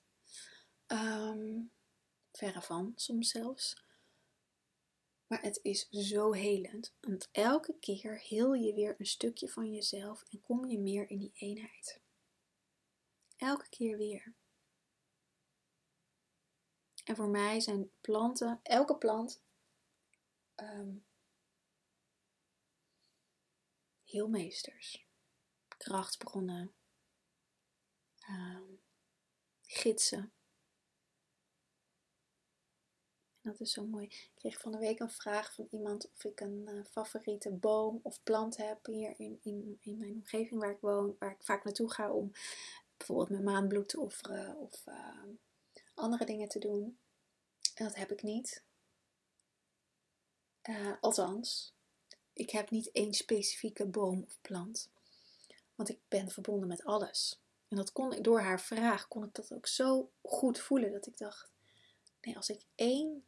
Um, 0.86 1.70
Verre 2.36 2.62
van, 2.62 2.92
soms 2.96 3.30
zelfs. 3.30 3.84
Maar 5.26 5.42
het 5.42 5.60
is 5.62 5.88
zo 5.88 6.32
helend. 6.32 6.94
Want 7.00 7.28
elke 7.32 7.78
keer 7.78 8.20
heel 8.20 8.54
je 8.54 8.74
weer 8.74 8.94
een 8.98 9.06
stukje 9.06 9.48
van 9.48 9.72
jezelf 9.72 10.22
en 10.22 10.42
kom 10.42 10.66
je 10.66 10.78
meer 10.78 11.10
in 11.10 11.18
die 11.18 11.32
eenheid. 11.34 12.00
Elke 13.36 13.68
keer 13.68 13.96
weer. 13.96 14.34
En 17.04 17.16
voor 17.16 17.28
mij 17.28 17.60
zijn 17.60 17.90
planten, 18.00 18.60
elke 18.62 18.96
plant, 18.96 19.42
um, 20.56 21.06
heelmeesters, 24.04 25.06
krachtbronnen, 25.68 26.74
um, 28.28 28.80
gidsen 29.62 30.35
Dat 33.46 33.60
is 33.60 33.72
zo 33.72 33.84
mooi. 33.84 34.04
Ik 34.04 34.30
kreeg 34.34 34.60
van 34.60 34.72
de 34.72 34.78
week 34.78 35.00
een 35.00 35.10
vraag 35.10 35.54
van 35.54 35.66
iemand 35.70 36.10
of 36.14 36.24
ik 36.24 36.40
een 36.40 36.68
uh, 36.68 36.84
favoriete 36.90 37.50
boom 37.50 38.00
of 38.02 38.22
plant 38.22 38.56
heb 38.56 38.86
hier 38.86 39.14
in, 39.16 39.38
in, 39.42 39.78
in 39.80 39.98
mijn 39.98 40.12
omgeving 40.12 40.60
waar 40.60 40.70
ik 40.70 40.80
woon, 40.80 41.16
waar 41.18 41.30
ik 41.30 41.42
vaak 41.42 41.64
naartoe 41.64 41.90
ga 41.90 42.12
om 42.12 42.32
bijvoorbeeld 42.96 43.28
mijn 43.28 43.44
maanbloed 43.44 43.88
te 43.88 44.00
offeren 44.00 44.56
of 44.56 44.86
uh, 44.86 45.22
andere 45.94 46.24
dingen 46.24 46.48
te 46.48 46.58
doen. 46.58 46.98
En 47.74 47.84
dat 47.84 47.94
heb 47.94 48.12
ik 48.12 48.22
niet. 48.22 48.64
Uh, 50.62 50.92
althans, 51.00 51.74
ik 52.32 52.50
heb 52.50 52.70
niet 52.70 52.90
één 52.92 53.14
specifieke 53.14 53.86
boom 53.86 54.22
of 54.22 54.38
plant. 54.40 54.90
Want 55.74 55.88
ik 55.88 55.98
ben 56.08 56.30
verbonden 56.30 56.68
met 56.68 56.84
alles. 56.84 57.40
En 57.68 57.76
dat 57.76 57.92
kon 57.92 58.12
ik 58.12 58.24
door 58.24 58.40
haar 58.40 58.60
vraag 58.60 59.08
kon 59.08 59.24
ik 59.24 59.34
dat 59.34 59.52
ook 59.52 59.66
zo 59.66 60.10
goed 60.22 60.58
voelen 60.58 60.92
dat 60.92 61.06
ik 61.06 61.18
dacht: 61.18 61.50
nee, 62.20 62.36
als 62.36 62.48
ik 62.48 62.64
één 62.74 63.24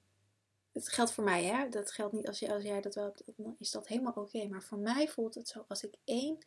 het 0.84 0.94
geldt 0.94 1.12
voor 1.12 1.24
mij, 1.24 1.44
hè? 1.44 1.68
Dat 1.68 1.92
geldt 1.92 2.12
niet 2.12 2.26
als, 2.26 2.48
als 2.48 2.62
jij 2.62 2.80
dat 2.80 2.94
wel 2.94 3.04
hebt, 3.04 3.22
dan 3.36 3.56
is 3.58 3.70
dat 3.70 3.88
helemaal 3.88 4.12
oké. 4.12 4.46
Maar 4.46 4.62
voor 4.62 4.78
mij 4.78 5.08
voelt 5.08 5.34
het 5.34 5.48
zo, 5.48 5.64
als 5.68 5.82
ik 5.82 5.94
één 6.04 6.38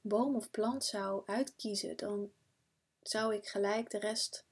boom 0.00 0.36
of 0.36 0.50
plant 0.50 0.84
zou 0.84 1.22
uitkiezen, 1.26 1.96
dan 1.96 2.32
zou 3.02 3.34
ik 3.34 3.46
gelijk 3.46 3.90
de 3.90 3.98
rest 3.98 4.44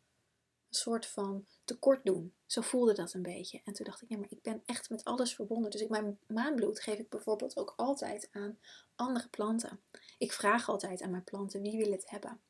een 0.68 0.76
soort 0.76 1.06
van 1.06 1.46
tekort 1.64 2.04
doen. 2.04 2.34
Zo 2.46 2.60
voelde 2.60 2.94
dat 2.94 3.12
een 3.12 3.22
beetje. 3.22 3.60
En 3.64 3.72
toen 3.72 3.86
dacht 3.86 4.02
ik, 4.02 4.08
ja, 4.08 4.16
maar 4.16 4.30
ik 4.30 4.42
ben 4.42 4.62
echt 4.66 4.90
met 4.90 5.04
alles 5.04 5.34
verbonden. 5.34 5.70
Dus 5.70 5.80
ik, 5.80 5.88
mijn 5.88 6.18
maanbloed 6.26 6.80
geef 6.80 6.98
ik 6.98 7.08
bijvoorbeeld 7.08 7.56
ook 7.56 7.74
altijd 7.76 8.28
aan 8.32 8.58
andere 8.94 9.28
planten. 9.28 9.80
Ik 10.18 10.32
vraag 10.32 10.68
altijd 10.68 11.02
aan 11.02 11.10
mijn 11.10 11.24
planten 11.24 11.62
wie 11.62 11.76
wil 11.76 11.92
het 11.92 12.10
hebben. 12.10 12.40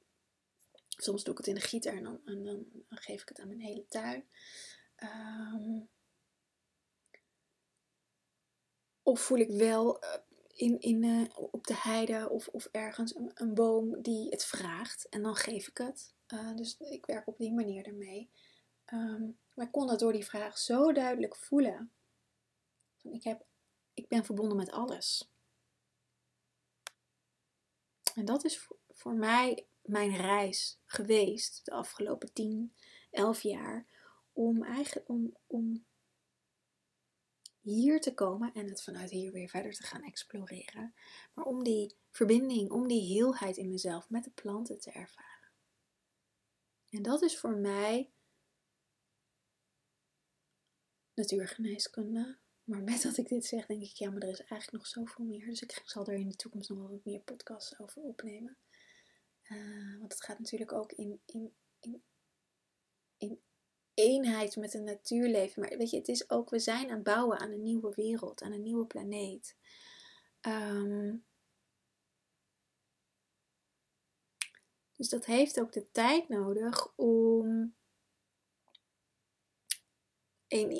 Soms 0.88 1.24
doe 1.24 1.32
ik 1.32 1.38
het 1.38 1.46
in 1.46 1.54
de 1.54 1.60
gieter 1.60 1.96
en 1.96 2.02
dan, 2.02 2.20
en 2.24 2.44
dan, 2.44 2.66
geef 2.88 3.22
ik 3.22 3.28
het 3.28 3.40
aan 3.40 3.48
mijn 3.48 3.60
hele 3.60 3.86
tuin. 3.88 4.24
Ehm, 4.96 5.78
of 9.10 9.20
voel 9.20 9.38
ik 9.38 9.50
wel 9.50 10.00
eh, 10.00 10.20
in, 10.52 10.80
in, 10.80 11.02
uh, 11.02 11.28
op 11.34 11.66
de 11.66 11.76
heide 11.76 12.28
of, 12.28 12.48
of 12.48 12.68
ergens 12.70 13.14
een, 13.34 13.54
boom 13.54 14.02
die 14.02 14.28
het 14.28 14.44
vraagt. 14.44 15.08
En 15.08 15.22
dan 15.22 15.34
geef 15.34 15.68
ik 15.68 15.78
het. 15.78 16.14
Uh, 16.28 16.56
dus 16.56 16.76
ik 16.78 17.06
werk 17.06 17.26
op 17.26 17.38
die 17.38 17.52
manier 17.52 17.86
ermee. 17.86 18.30
Um, 18.92 19.38
maar 19.54 19.66
ik 19.66 19.72
kon 19.72 19.86
dat 19.86 19.98
door 19.98 20.12
die 20.12 20.24
vraag 20.24 20.58
zo 20.58 20.92
duidelijk 20.92 21.36
voelen. 21.36 21.92
Ik, 23.02 23.24
heb, 23.24 23.44
ik 23.94 24.08
ben 24.08 24.24
verbonden 24.24 24.56
met 24.56 24.70
alles. 24.70 25.30
En 28.14 28.24
dat 28.24 28.44
is 28.44 28.68
voor 28.88 29.14
mij 29.14 29.66
mijn 29.82 30.16
reis 30.16 30.78
geweest 30.86 31.64
de 31.64 31.72
afgelopen 31.72 32.32
10, 32.32 32.74
11 33.10 33.42
jaar. 33.42 33.86
Om, 34.32 34.64
eigenlijk, 34.64 35.08
om, 35.08 35.36
om 35.46 35.84
hier 37.70 38.00
te 38.00 38.14
komen 38.14 38.52
en 38.52 38.68
het 38.68 38.82
vanuit 38.82 39.10
hier 39.10 39.32
weer 39.32 39.48
verder 39.48 39.72
te 39.72 39.82
gaan 39.82 40.02
exploreren. 40.02 40.94
Maar 41.34 41.44
om 41.44 41.64
die 41.64 41.96
verbinding, 42.10 42.70
om 42.70 42.88
die 42.88 43.12
heelheid 43.12 43.56
in 43.56 43.70
mezelf 43.70 44.10
met 44.10 44.24
de 44.24 44.30
planten 44.30 44.78
te 44.78 44.90
ervaren. 44.90 45.52
En 46.88 47.02
dat 47.02 47.22
is 47.22 47.38
voor 47.38 47.56
mij 47.56 48.12
natuurgeneeskunde. 51.14 52.38
Maar 52.64 52.82
met 52.82 53.02
dat 53.02 53.16
ik 53.16 53.28
dit 53.28 53.44
zeg, 53.44 53.66
denk 53.66 53.82
ik, 53.82 53.96
ja, 53.96 54.10
maar 54.10 54.22
er 54.22 54.28
is 54.28 54.40
eigenlijk 54.40 54.72
nog 54.72 54.86
zoveel 54.86 55.24
meer. 55.24 55.46
Dus 55.46 55.62
ik 55.62 55.82
zal 55.84 56.06
er 56.06 56.18
in 56.18 56.28
de 56.28 56.36
toekomst 56.36 56.68
nog 56.68 56.78
wel 56.78 56.90
wat 56.90 57.04
meer 57.04 57.20
podcasts 57.20 57.78
over 57.78 58.02
opnemen. 58.02 58.56
Uh, 59.44 59.98
want 59.98 60.12
het 60.12 60.24
gaat 60.24 60.38
natuurlijk 60.38 60.72
ook 60.72 60.92
in, 60.92 61.20
in, 61.26 61.54
in, 61.80 62.02
in 63.16 63.40
eenheid 64.00 64.56
met 64.56 64.74
een 64.74 64.84
natuurleven. 64.84 65.60
Maar 65.60 65.76
weet 65.78 65.90
je, 65.90 65.96
het 65.96 66.08
is 66.08 66.30
ook, 66.30 66.50
we 66.50 66.58
zijn 66.58 66.88
aan 66.88 66.94
het 66.94 67.02
bouwen 67.02 67.38
aan 67.38 67.52
een 67.52 67.62
nieuwe 67.62 67.94
wereld, 67.94 68.42
aan 68.42 68.52
een 68.52 68.62
nieuwe 68.62 68.86
planeet. 68.86 69.56
Um, 70.40 71.24
dus 74.96 75.08
dat 75.08 75.24
heeft 75.24 75.60
ook 75.60 75.72
de 75.72 75.90
tijd 75.90 76.28
nodig 76.28 76.92
om 76.96 77.74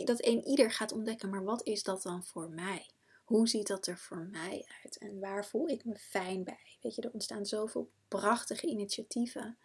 dat 0.05 0.27
een 0.27 0.45
ieder 0.45 0.71
gaat 0.71 0.93
ontdekken, 0.93 1.31
maar 1.31 1.45
wat 1.45 1.67
is 1.67 1.83
dat 1.83 2.03
dan 2.03 2.25
voor 2.25 2.51
mij? 2.51 2.91
Hoe 3.25 3.49
ziet 3.49 3.67
dat 3.67 3.87
er 3.87 3.99
voor 3.99 4.29
mij 4.31 4.65
uit? 4.83 4.99
En 4.99 5.19
waar 5.19 5.47
voel 5.47 5.69
ik 5.69 5.85
me 5.85 5.97
fijn 5.97 6.45
bij? 6.45 6.79
Weet 6.81 6.95
je, 6.95 7.03
er 7.03 7.13
ontstaan 7.13 7.47
zoveel 7.47 7.91
prachtige 8.09 8.67
initiatieven. 8.67 9.59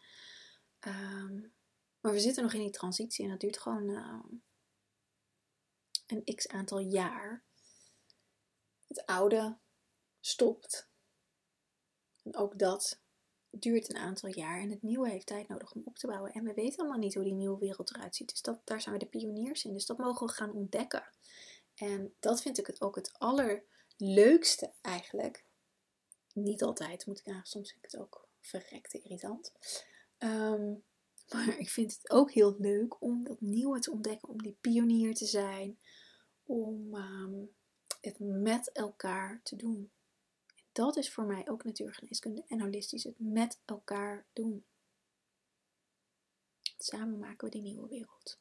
Um, 0.88 1.55
maar 2.06 2.14
we 2.14 2.20
zitten 2.20 2.44
nog 2.44 2.54
in 2.54 2.60
die 2.60 2.70
transitie 2.70 3.24
en 3.24 3.32
dat 3.32 3.40
duurt 3.40 3.58
gewoon 3.58 3.90
uh, 3.90 4.24
een 6.08 6.36
x 6.36 6.48
aantal 6.48 6.80
jaar. 6.80 7.44
Het 8.88 9.06
oude 9.06 9.58
stopt. 10.20 10.90
En 12.24 12.36
ook 12.36 12.60
dat 12.60 13.00
duurt 13.50 13.90
een 13.90 13.98
aantal 13.98 14.30
jaar 14.30 14.60
en 14.60 14.70
het 14.70 14.82
nieuwe 14.82 15.10
heeft 15.10 15.26
tijd 15.26 15.48
nodig 15.48 15.74
om 15.74 15.82
op 15.86 15.98
te 15.98 16.08
bouwen. 16.08 16.32
En 16.32 16.44
we 16.44 16.54
weten 16.54 16.80
allemaal 16.80 16.98
niet 16.98 17.14
hoe 17.14 17.24
die 17.24 17.34
nieuwe 17.34 17.60
wereld 17.60 17.96
eruit 17.96 18.16
ziet. 18.16 18.30
Dus 18.30 18.42
dat, 18.42 18.62
daar 18.64 18.82
zijn 18.82 18.94
we 18.94 19.00
de 19.00 19.10
pioniers 19.10 19.66
in. 19.66 19.74
Dus 19.74 19.86
dat 19.86 19.98
mogen 19.98 20.28
we 20.28 20.34
gaan 20.34 20.54
ontdekken. 20.54 21.10
En 21.76 22.16
dat 22.20 22.42
vind 22.42 22.58
ik 22.58 22.68
het 22.68 22.82
ook 22.82 22.96
het 22.96 23.14
allerleukste 23.20 24.74
eigenlijk. 24.82 25.46
Niet 26.34 26.64
altijd, 26.64 27.06
moet 27.06 27.20
ik 27.20 27.28
aan. 27.28 27.46
Soms 27.46 27.72
vind 27.72 27.86
ik 27.86 27.92
het 27.92 28.02
ook 28.02 28.28
verrekte 28.42 29.02
irritant. 29.02 29.52
Ehm, 30.18 30.74
maar 31.34 31.58
ik 31.58 31.70
vind 31.70 31.94
het 31.94 32.10
ook 32.10 32.32
heel 32.32 32.56
leuk 32.60 33.02
om 33.02 33.24
dat 33.24 33.42
nieuwe 33.42 33.80
te 33.80 33.92
ontdekken, 33.92 34.30
om 34.30 34.42
die 34.42 34.58
pionier 34.62 35.14
te 35.14 35.26
zijn, 35.26 35.78
om 36.44 36.96
ehm, 36.96 37.34
het 38.02 38.20
met 38.20 38.72
elkaar 38.72 39.40
te 39.44 39.56
doen 39.56 39.92
dat 40.76 40.98
is 40.98 41.12
voor 41.12 41.26
mij 41.26 41.50
ook 41.50 41.64
natuurgeneeskunde 41.64 42.44
en 42.48 42.62
holistisch 42.62 43.04
het 43.04 43.20
met 43.20 43.60
elkaar 43.66 44.26
doen. 44.34 44.66
Samen 46.78 47.20
maken 47.20 47.46
we 47.46 47.52
die 47.52 47.62
nieuwe 47.62 47.88
wereld. 47.88 48.40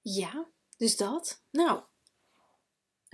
Ja, 0.00 0.48
dus 0.76 0.96
dat. 0.96 1.42
Nou, 1.50 1.82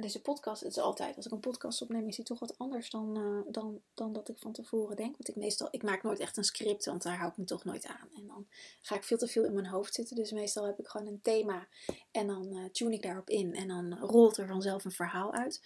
deze 0.03 0.21
podcast, 0.21 0.63
het 0.63 0.71
is 0.71 0.83
altijd, 0.83 1.17
als 1.17 1.27
ik 1.27 1.33
een 1.33 1.41
podcast 1.41 1.83
opneem, 1.83 2.09
is 2.09 2.17
die 2.17 2.25
toch 2.25 2.39
wat 2.39 2.59
anders 2.59 2.91
dan, 2.91 3.19
uh, 3.19 3.53
dan, 3.53 3.81
dan 3.95 4.13
dat 4.13 4.29
ik 4.29 4.39
van 4.39 4.53
tevoren 4.53 4.97
denk. 4.97 5.11
Want 5.11 5.29
ik 5.29 5.37
meestal, 5.37 5.69
ik 5.71 5.83
maak 5.83 6.03
nooit 6.03 6.19
echt 6.19 6.37
een 6.37 6.45
script, 6.45 6.85
want 6.85 7.03
daar 7.03 7.19
hou 7.19 7.31
ik 7.31 7.37
me 7.37 7.45
toch 7.45 7.65
nooit 7.65 7.87
aan. 7.87 8.09
En 8.17 8.27
dan 8.27 8.47
ga 8.81 8.95
ik 8.95 9.05
veel 9.05 9.19
te 9.19 9.27
veel 9.27 9.45
in 9.45 9.55
mijn 9.55 9.67
hoofd 9.67 9.95
zitten. 9.95 10.17
Dus 10.17 10.31
meestal 10.31 10.65
heb 10.65 10.79
ik 10.79 10.89
gewoon 10.89 11.07
een 11.07 11.23
thema 11.23 11.67
en 12.11 12.27
dan 12.27 12.57
uh, 12.57 12.65
tune 12.71 12.95
ik 12.95 13.03
daarop 13.03 13.29
in. 13.31 13.55
En 13.55 13.69
dan 13.69 13.99
rolt 13.99 14.37
er 14.37 14.47
vanzelf 14.47 14.85
een 14.85 14.93
verhaal 14.93 15.33
uit. 15.33 15.61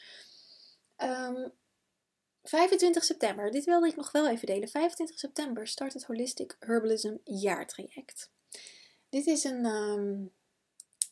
Um, 0.96 1.08
ehm, 1.08 1.48
25 2.42 3.04
september, 3.04 3.50
dit 3.50 3.64
wilde 3.64 3.86
ik 3.88 3.96
nog 3.96 4.12
wel 4.12 4.28
even 4.28 4.46
delen. 4.46 4.68
25 4.68 5.18
september 5.18 5.66
start 5.66 5.92
het 5.92 6.04
Holistic 6.04 6.56
Herbalism 6.60 7.16
jaartraject. 7.24 8.30
Dit 9.08 9.26
is 9.26 9.44
een 9.44 9.64
um, 9.64 10.32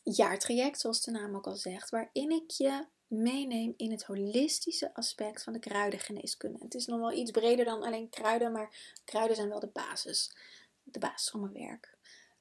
jaartraject, 0.03 0.79
zoals 0.79 1.01
de 1.01 1.11
naam 1.11 1.35
ook 1.35 1.47
al 1.47 1.55
zegt, 1.55 1.89
waarin 1.89 2.31
ik 2.31 2.51
je 2.51 2.85
meeneem 3.07 3.73
in 3.77 3.91
het 3.91 4.03
holistische 4.03 4.93
aspect 4.93 5.43
van 5.43 5.53
de 5.53 5.59
kruidengeneeskunde. 5.59 6.59
Het 6.59 6.73
is 6.73 6.85
nog 6.85 6.99
wel 6.99 7.11
iets 7.11 7.31
breder 7.31 7.65
dan 7.65 7.83
alleen 7.83 8.09
kruiden, 8.09 8.51
maar 8.51 8.95
kruiden 9.03 9.35
zijn 9.35 9.49
wel 9.49 9.59
de 9.59 9.67
basis. 9.67 10.35
De 10.83 10.99
basis 10.99 11.29
van 11.29 11.39
mijn 11.39 11.53
werk. 11.53 11.97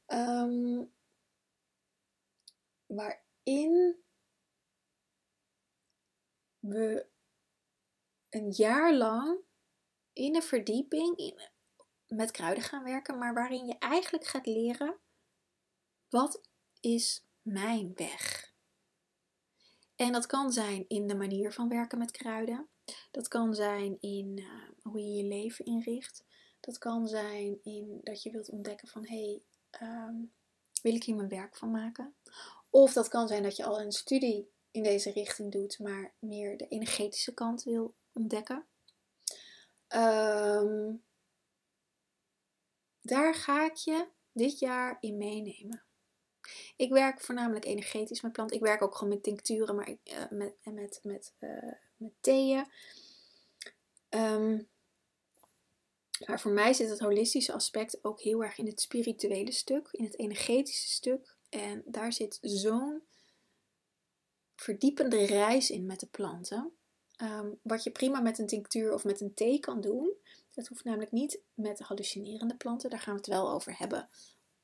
Um, 0.07 0.92
waarin 2.87 3.96
we 6.59 7.07
een 8.31 8.50
jaar 8.50 8.94
lang 8.94 9.38
in 10.12 10.35
een 10.35 10.42
verdieping 10.42 11.16
in, 11.16 11.40
met 12.07 12.31
kruiden 12.31 12.64
gaan 12.64 12.85
werken, 12.85 13.18
maar 13.18 13.35
waarin 13.35 13.66
je 13.66 13.79
eigenlijk 13.79 14.24
gaat 14.24 14.46
leren 14.46 14.98
wat 16.09 16.40
is 16.81 17.24
mijn 17.42 17.92
weg. 17.94 18.54
En 19.97 20.13
dat 20.13 20.27
kan 20.27 20.53
zijn 20.53 20.85
in 20.89 21.07
de 21.07 21.15
manier 21.15 21.53
van 21.53 21.69
werken 21.69 21.99
met 21.99 22.11
kruiden. 22.11 22.69
Dat 23.11 23.29
kan 23.29 23.55
zijn 23.55 23.97
in 24.01 24.37
uh, 24.37 24.69
hoe 24.83 25.01
je 25.01 25.13
je 25.13 25.25
leven 25.25 25.65
inricht. 25.65 26.25
Dat 26.61 26.79
kan 26.79 27.09
zijn 27.09 27.59
in 27.63 28.01
dat 28.03 28.23
je 28.23 28.31
wilt 28.31 28.51
ontdekken 28.51 28.89
van 28.89 29.07
hé, 29.07 29.41
hey, 29.71 29.89
um, 29.89 30.33
wil 30.83 30.95
ik 30.95 31.05
hier 31.05 31.17
mijn 31.17 31.29
werk 31.29 31.57
van 31.57 31.71
maken? 31.71 32.15
Of 32.71 32.93
dat 32.93 33.09
kan 33.09 33.29
zijn 33.29 33.43
dat 33.43 33.57
je 33.57 33.65
al 33.65 33.81
een 33.81 33.93
studie 33.93 34.51
in 34.71 34.83
deze 34.83 35.11
richting 35.11 35.53
doet, 35.53 35.79
maar 35.79 36.15
meer 36.19 36.57
de 36.57 36.69
energetische 36.69 37.35
kant 37.35 37.63
wil 37.63 37.95
ontdekken. 38.13 38.67
Um, 39.89 41.03
daar 43.01 43.35
ga 43.35 43.65
ik 43.65 43.75
je 43.75 44.09
dit 44.33 44.59
jaar 44.59 44.97
in 45.01 45.17
meenemen. 45.17 45.84
Ik 46.77 46.91
werk 46.91 47.21
voornamelijk 47.21 47.65
energetisch 47.65 48.21
met 48.21 48.33
planten. 48.33 48.57
Ik 48.57 48.63
werk 48.63 48.83
ook 48.83 48.95
gewoon 48.95 49.13
met 49.13 49.23
tincturen, 49.23 49.75
maar 49.75 49.89
uh, 49.89 49.95
met, 50.31 50.55
met, 50.65 51.01
met, 51.03 51.33
uh, 51.41 51.73
met 51.97 52.13
theeën. 52.21 52.67
Um, 54.11 54.69
maar 56.27 56.41
voor 56.41 56.51
mij 56.51 56.73
zit 56.73 56.89
het 56.89 56.99
holistische 57.01 57.53
aspect 57.53 58.05
ook 58.05 58.21
heel 58.21 58.45
erg 58.45 58.59
in 58.59 58.67
het 58.67 58.81
spirituele 58.81 59.53
stuk, 59.53 59.89
in 59.91 60.05
het 60.05 60.19
energetische 60.19 60.89
stuk. 60.89 61.37
En 61.49 61.83
daar 61.87 62.13
zit 62.13 62.39
zo'n 62.41 63.03
verdiepende 64.57 65.25
reis 65.25 65.71
in 65.71 65.87
met 65.87 66.01
de 66.01 66.07
planten. 66.07 66.73
Ehm, 67.17 67.49
wat 67.63 67.85
je 67.85 67.91
prima 67.91 68.21
met 68.21 68.39
een 68.39 68.47
tinctuur 68.47 68.93
of 68.93 69.05
met 69.05 69.21
een 69.21 69.35
thee 69.35 69.59
kan 69.59 69.81
doen. 69.81 70.13
Dat 70.55 70.67
hoeft 70.67 70.85
namelijk 70.85 71.13
niet 71.13 71.41
met 71.55 71.81
hallucinerende 71.81 72.57
planten. 72.57 72.91
Daar 72.91 73.01
gaan 73.01 73.15
we 73.15 73.21
het 73.21 73.29
wel 73.29 73.51
over 73.51 73.79
hebben 73.79 74.09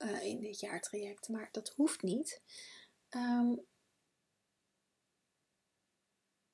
uh, 0.02 0.24
in 0.24 0.40
dit 0.40 0.60
jaartraject. 0.60 1.28
Maar 1.28 1.48
dat 1.52 1.68
hoeft 1.68 2.02
niet. 2.02 2.42
Um, 3.10 3.66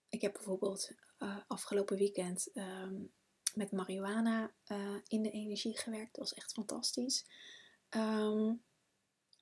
ik 0.08 0.20
heb 0.20 0.32
bijvoorbeeld 0.32 0.90
uh, 1.18 1.38
afgelopen 1.46 1.96
weekend 1.96 2.50
um, 2.54 3.12
met 3.54 3.72
marihuana 3.72 4.52
uh, 4.72 4.96
in 5.06 5.22
de 5.22 5.30
energie 5.30 5.76
gewerkt. 5.76 6.14
Dat 6.14 6.28
was 6.28 6.38
echt 6.38 6.52
fantastisch. 6.52 7.24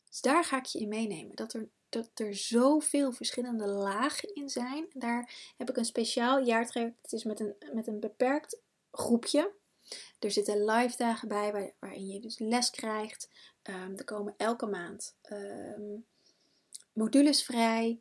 dus 0.09 0.21
daar 0.21 0.45
ga 0.45 0.59
ik 0.59 0.65
je 0.65 0.79
in 0.79 0.89
meenemen. 0.89 1.37
Dat 1.37 1.53
er 1.53 1.69
dat 1.95 2.11
er 2.15 2.35
zoveel 2.35 3.13
verschillende 3.13 3.67
lagen 3.67 4.35
in 4.35 4.49
zijn. 4.49 4.87
Daar 4.93 5.53
heb 5.57 5.71
ik 5.71 5.77
een 5.77 5.85
speciaal 5.85 6.39
jaartraject. 6.39 7.03
Het 7.03 7.13
is 7.13 7.25
met 7.25 7.41
een, 7.41 7.55
met 7.73 7.87
een 7.87 8.01
beperkt 8.01 8.61
groepje. 8.91 9.53
Er 10.19 10.31
zitten 10.31 10.65
live 10.65 10.97
dagen 10.97 11.29
bij 11.29 11.73
waarin 11.79 12.07
je 12.07 12.21
dus 12.21 12.39
les 12.39 12.71
krijgt. 12.71 13.29
Um, 13.69 13.97
er 13.97 14.05
komen 14.05 14.35
elke 14.37 14.67
maand 14.67 15.17
um, 15.31 16.07
modules 16.93 17.45
vrij, 17.45 18.01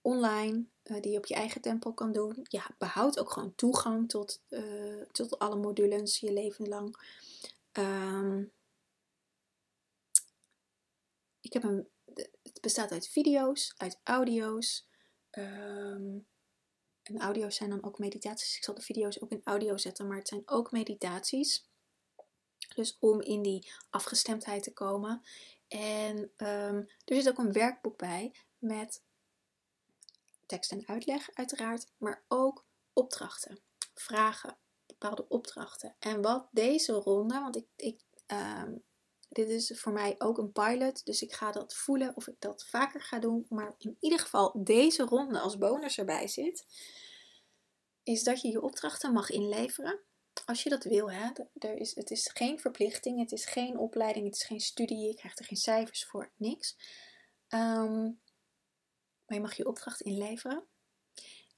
online, 0.00 0.64
uh, 0.84 1.00
die 1.00 1.12
je 1.12 1.18
op 1.18 1.26
je 1.26 1.34
eigen 1.34 1.60
tempo 1.60 1.92
kan 1.92 2.12
doen. 2.12 2.46
Je 2.48 2.62
behoudt 2.78 3.18
ook 3.18 3.30
gewoon 3.30 3.54
toegang 3.54 4.08
tot, 4.08 4.42
uh, 4.48 5.02
tot 5.10 5.38
alle 5.38 5.56
modules 5.56 6.18
je 6.18 6.32
leven 6.32 6.68
lang. 6.68 6.96
Um, 7.72 8.52
ik 11.40 11.52
heb 11.52 11.62
een, 11.62 11.88
het 12.42 12.60
bestaat 12.60 12.90
uit 12.90 13.08
video's, 13.08 13.74
uit 13.76 14.00
audio's. 14.02 14.88
Um, 15.30 16.26
en 17.02 17.18
audio's 17.18 17.56
zijn 17.56 17.70
dan 17.70 17.84
ook 17.84 17.98
meditaties. 17.98 18.56
Ik 18.56 18.64
zal 18.64 18.74
de 18.74 18.82
video's 18.82 19.20
ook 19.22 19.30
in 19.30 19.40
audio 19.44 19.76
zetten, 19.76 20.06
maar 20.06 20.18
het 20.18 20.28
zijn 20.28 20.42
ook 20.44 20.70
meditaties. 20.70 21.70
Dus 22.74 22.96
om 23.00 23.20
in 23.20 23.42
die 23.42 23.72
afgestemdheid 23.90 24.62
te 24.62 24.72
komen. 24.72 25.22
En 25.68 26.16
um, 26.18 26.88
er 27.04 27.14
zit 27.14 27.28
ook 27.28 27.38
een 27.38 27.52
werkboek 27.52 27.98
bij 27.98 28.34
met 28.58 29.02
tekst 30.46 30.72
en 30.72 30.86
uitleg, 30.86 31.30
uiteraard, 31.34 31.86
maar 31.96 32.24
ook 32.28 32.64
opdrachten, 32.92 33.58
vragen, 33.94 34.56
bepaalde 34.86 35.28
opdrachten. 35.28 35.96
En 35.98 36.22
wat 36.22 36.48
deze 36.50 36.92
ronde, 36.92 37.40
want 37.40 37.56
ik, 37.56 37.66
ik 37.76 38.00
um, 38.26 38.82
dit 39.32 39.48
is 39.48 39.72
voor 39.80 39.92
mij 39.92 40.14
ook 40.18 40.38
een 40.38 40.52
pilot, 40.52 41.04
dus 41.04 41.22
ik 41.22 41.32
ga 41.32 41.52
dat 41.52 41.74
voelen 41.74 42.16
of 42.16 42.28
ik 42.28 42.36
dat 42.38 42.64
vaker 42.64 43.02
ga 43.02 43.18
doen. 43.18 43.46
Maar 43.48 43.74
in 43.78 43.96
ieder 44.00 44.18
geval 44.18 44.64
deze 44.64 45.02
ronde 45.02 45.40
als 45.40 45.58
bonus 45.58 45.98
erbij 45.98 46.28
zit, 46.28 46.66
is 48.02 48.22
dat 48.22 48.40
je 48.40 48.48
je 48.48 48.62
opdrachten 48.62 49.12
mag 49.12 49.30
inleveren. 49.30 50.00
Als 50.46 50.62
je 50.62 50.70
dat 50.70 50.84
wil, 50.84 51.10
hè. 51.10 51.30
Er 51.54 51.76
is, 51.76 51.94
het 51.94 52.10
is 52.10 52.30
geen 52.34 52.60
verplichting, 52.60 53.18
het 53.18 53.32
is 53.32 53.44
geen 53.44 53.78
opleiding, 53.78 54.24
het 54.24 54.34
is 54.34 54.44
geen 54.44 54.60
studie, 54.60 55.06
je 55.06 55.14
krijgt 55.14 55.38
er 55.38 55.44
geen 55.44 55.58
cijfers 55.58 56.04
voor, 56.04 56.30
niks. 56.36 56.76
Um, 57.48 58.20
maar 59.26 59.36
je 59.36 59.40
mag 59.40 59.54
je 59.54 59.66
opdracht 59.66 60.00
inleveren. 60.00 60.66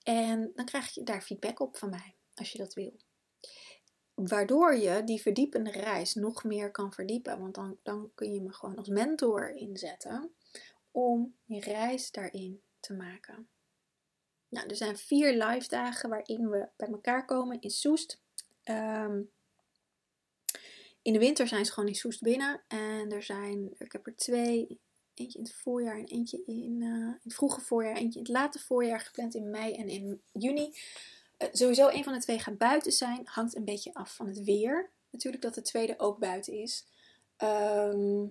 En 0.02 0.52
dan 0.54 0.64
krijg 0.64 0.94
je 0.94 1.02
daar 1.02 1.22
feedback 1.22 1.60
op 1.60 1.76
van 1.76 1.90
mij, 1.90 2.16
als 2.34 2.52
je 2.52 2.58
dat 2.58 2.74
wil 2.74 2.96
waardoor 4.14 4.76
je 4.76 5.04
die 5.04 5.20
verdiepende 5.20 5.70
reis 5.70 6.14
nog 6.14 6.44
meer 6.44 6.70
kan 6.70 6.92
verdiepen. 6.92 7.38
Want 7.38 7.54
dan, 7.54 7.78
dan 7.82 8.10
kun 8.14 8.32
je 8.32 8.40
me 8.40 8.52
gewoon 8.52 8.76
als 8.76 8.88
mentor 8.88 9.50
inzetten 9.50 10.34
om 10.90 11.36
je 11.44 11.60
reis 11.60 12.10
daarin 12.10 12.62
te 12.80 12.94
maken. 12.94 13.48
Nou, 14.48 14.66
er 14.66 14.76
zijn 14.76 14.96
vier 14.96 15.44
live 15.44 15.68
dagen 15.68 16.08
waarin 16.08 16.50
we 16.50 16.68
bij 16.76 16.88
elkaar 16.88 17.24
komen 17.24 17.60
in 17.60 17.70
Soest. 17.70 18.22
Ehm, 18.64 19.20
in 21.02 21.12
de 21.12 21.18
winter 21.18 21.48
zijn 21.48 21.64
ze 21.64 21.72
gewoon 21.72 21.88
in 21.88 21.94
Soest 21.94 22.22
binnen. 22.22 22.62
En 22.68 23.12
er 23.12 23.22
zijn, 23.22 23.74
ik 23.78 23.92
heb 23.92 24.06
er 24.06 24.16
twee, 24.16 24.80
eentje 25.14 25.38
in 25.38 25.44
het 25.44 25.54
voorjaar 25.54 25.98
en 25.98 26.06
eentje 26.06 26.42
in, 26.46 26.80
uh, 26.80 26.88
in 26.88 27.20
het 27.22 27.34
vroege 27.34 27.60
voorjaar, 27.60 27.96
eentje 27.96 28.18
in 28.18 28.24
het 28.24 28.34
late 28.34 28.58
voorjaar 28.58 29.00
gepland 29.00 29.34
in 29.34 29.50
mei 29.50 29.74
en 29.74 29.88
in 29.88 30.22
juni. 30.32 30.74
Eh, 31.36 31.48
sowieso 31.52 31.88
een 31.88 32.04
van 32.04 32.12
de 32.12 32.18
twee 32.18 32.38
gaat 32.38 32.58
buiten 32.58 32.92
zijn. 32.92 33.20
Hangt 33.24 33.56
een 33.56 33.64
beetje 33.64 33.94
af 33.94 34.14
van 34.14 34.26
het 34.26 34.44
weer. 34.44 34.90
Natuurlijk 35.10 35.42
dat 35.42 35.54
de 35.54 35.62
tweede 35.62 35.98
ook 35.98 36.18
buiten 36.18 36.52
is. 36.52 36.86
Ehm, 37.36 38.22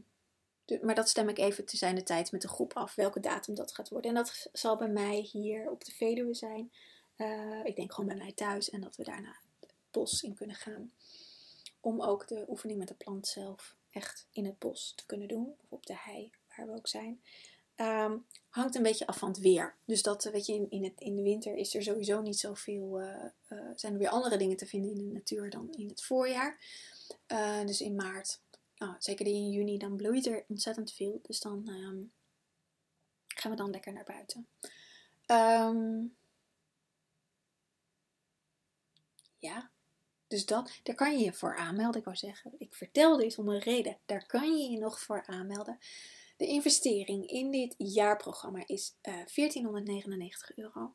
maar 0.82 0.96
dat 0.96 1.10
stem 1.10 1.30
ik 1.30 1.38
even 1.38 1.66
te 1.66 1.78
zijn 1.78 1.96
de 1.96 2.04
tijd 2.04 2.32
met 2.32 2.42
de 2.42 2.48
groep 2.48 2.74
af. 2.74 2.96
Welke 2.96 3.20
datum 3.20 3.56
dat 3.56 3.74
gaat 3.74 3.90
worden. 3.90 4.10
En 4.10 4.16
dat 4.16 4.48
zal 4.54 4.78
bij 4.78 4.90
mij 4.90 5.30
hier 5.32 5.70
op 5.70 5.86
de 5.86 5.92
Veluwe 5.92 6.34
zijn. 6.34 6.72
Uh, 7.18 7.66
ik 7.66 7.76
denk 7.76 7.94
gewoon 7.94 8.10
bij 8.10 8.24
mij 8.24 8.32
thuis. 8.32 8.70
En 8.70 8.82
dat 8.82 8.96
we 8.96 9.04
daarna 9.04 9.36
bos 9.94 10.24
in 10.24 10.36
kunnen 10.36 10.56
gaan. 10.56 10.92
Om 11.80 12.02
ook 12.02 12.28
de 12.28 12.46
oefening 12.48 12.80
met 12.80 12.88
de 12.88 12.94
plant 12.94 13.28
zelf 13.28 13.76
echt 13.92 14.28
in 14.32 14.46
het 14.46 14.60
bos 14.60 14.94
te 14.96 15.06
kunnen 15.06 15.28
doen. 15.28 15.56
Of 15.64 15.72
op 15.72 15.86
de 15.86 15.98
hei, 15.98 16.32
waar 16.48 16.68
we 16.68 16.74
ook 16.74 16.88
zijn. 16.88 17.22
Um, 17.76 18.26
hangt 18.50 18.76
een 18.76 18.84
beetje 18.84 19.08
af 19.08 19.18
van 19.18 19.30
het 19.30 19.40
weer. 19.40 19.76
Dus 19.86 20.02
dat, 20.02 20.24
weet 20.24 20.46
je, 20.46 20.54
in, 20.54 20.70
in, 20.70 20.84
het, 20.84 21.00
in 21.00 21.16
de 21.16 21.22
winter 21.22 21.56
is 21.56 21.76
er 21.76 21.84
sowieso 21.84 22.22
niet 22.22 22.40
zoveel, 22.40 23.02
uh, 23.02 23.26
zijn 23.76 23.94
er 23.94 24.00
weer 24.00 24.10
andere 24.10 24.38
dingen 24.38 24.58
te 24.58 24.66
vinden 24.66 24.92
in 24.92 24.98
de 24.98 25.14
natuur 25.14 25.50
dan 25.50 25.72
in 25.72 25.88
het 25.90 26.04
voorjaar. 26.04 26.60
Dus 27.66 27.82
in 27.82 27.96
maart, 27.96 28.42
nou, 28.78 28.96
zeker 29.00 29.26
in 29.26 29.50
juni, 29.50 29.78
dan 29.78 29.96
bloeit 29.96 30.26
er 30.26 30.46
ontzettend 30.48 30.92
veel. 30.92 31.20
Dus 31.22 31.40
dan 31.40 31.68
um, 31.68 32.12
gaan 33.28 33.52
we 33.52 33.58
dan 33.58 33.70
lekker 33.70 33.94
naar 33.94 34.04
buiten. 34.04 34.48
Um, 35.28 36.16
ja, 39.38 39.72
dus 40.34 40.46
dat, 40.46 40.80
daar 40.84 40.96
kan 40.96 41.18
je 41.18 41.24
je 41.24 41.34
voor 41.34 41.58
aanmelden. 41.58 42.00
Ik 42.00 42.06
wou 42.06 42.18
zeggen, 42.18 42.54
ik 42.58 42.74
vertel 42.76 43.18
dit 43.18 43.38
om 43.38 43.50
een 43.50 43.60
reden. 43.60 43.98
Daar 44.06 44.26
kan 44.26 44.58
je 44.58 44.72
je 44.72 44.78
nog 44.78 45.00
voor 45.00 45.24
aanmelden. 45.26 45.80
De 46.38 46.48
investering 46.48 47.28
in 47.30 47.52
dit 47.52 47.76
jaarprogramma 47.78 48.64
is 48.66 48.96
uh, 49.02 49.14
eh, 49.14 49.28
1499 49.36 50.58
euro. 50.58 50.94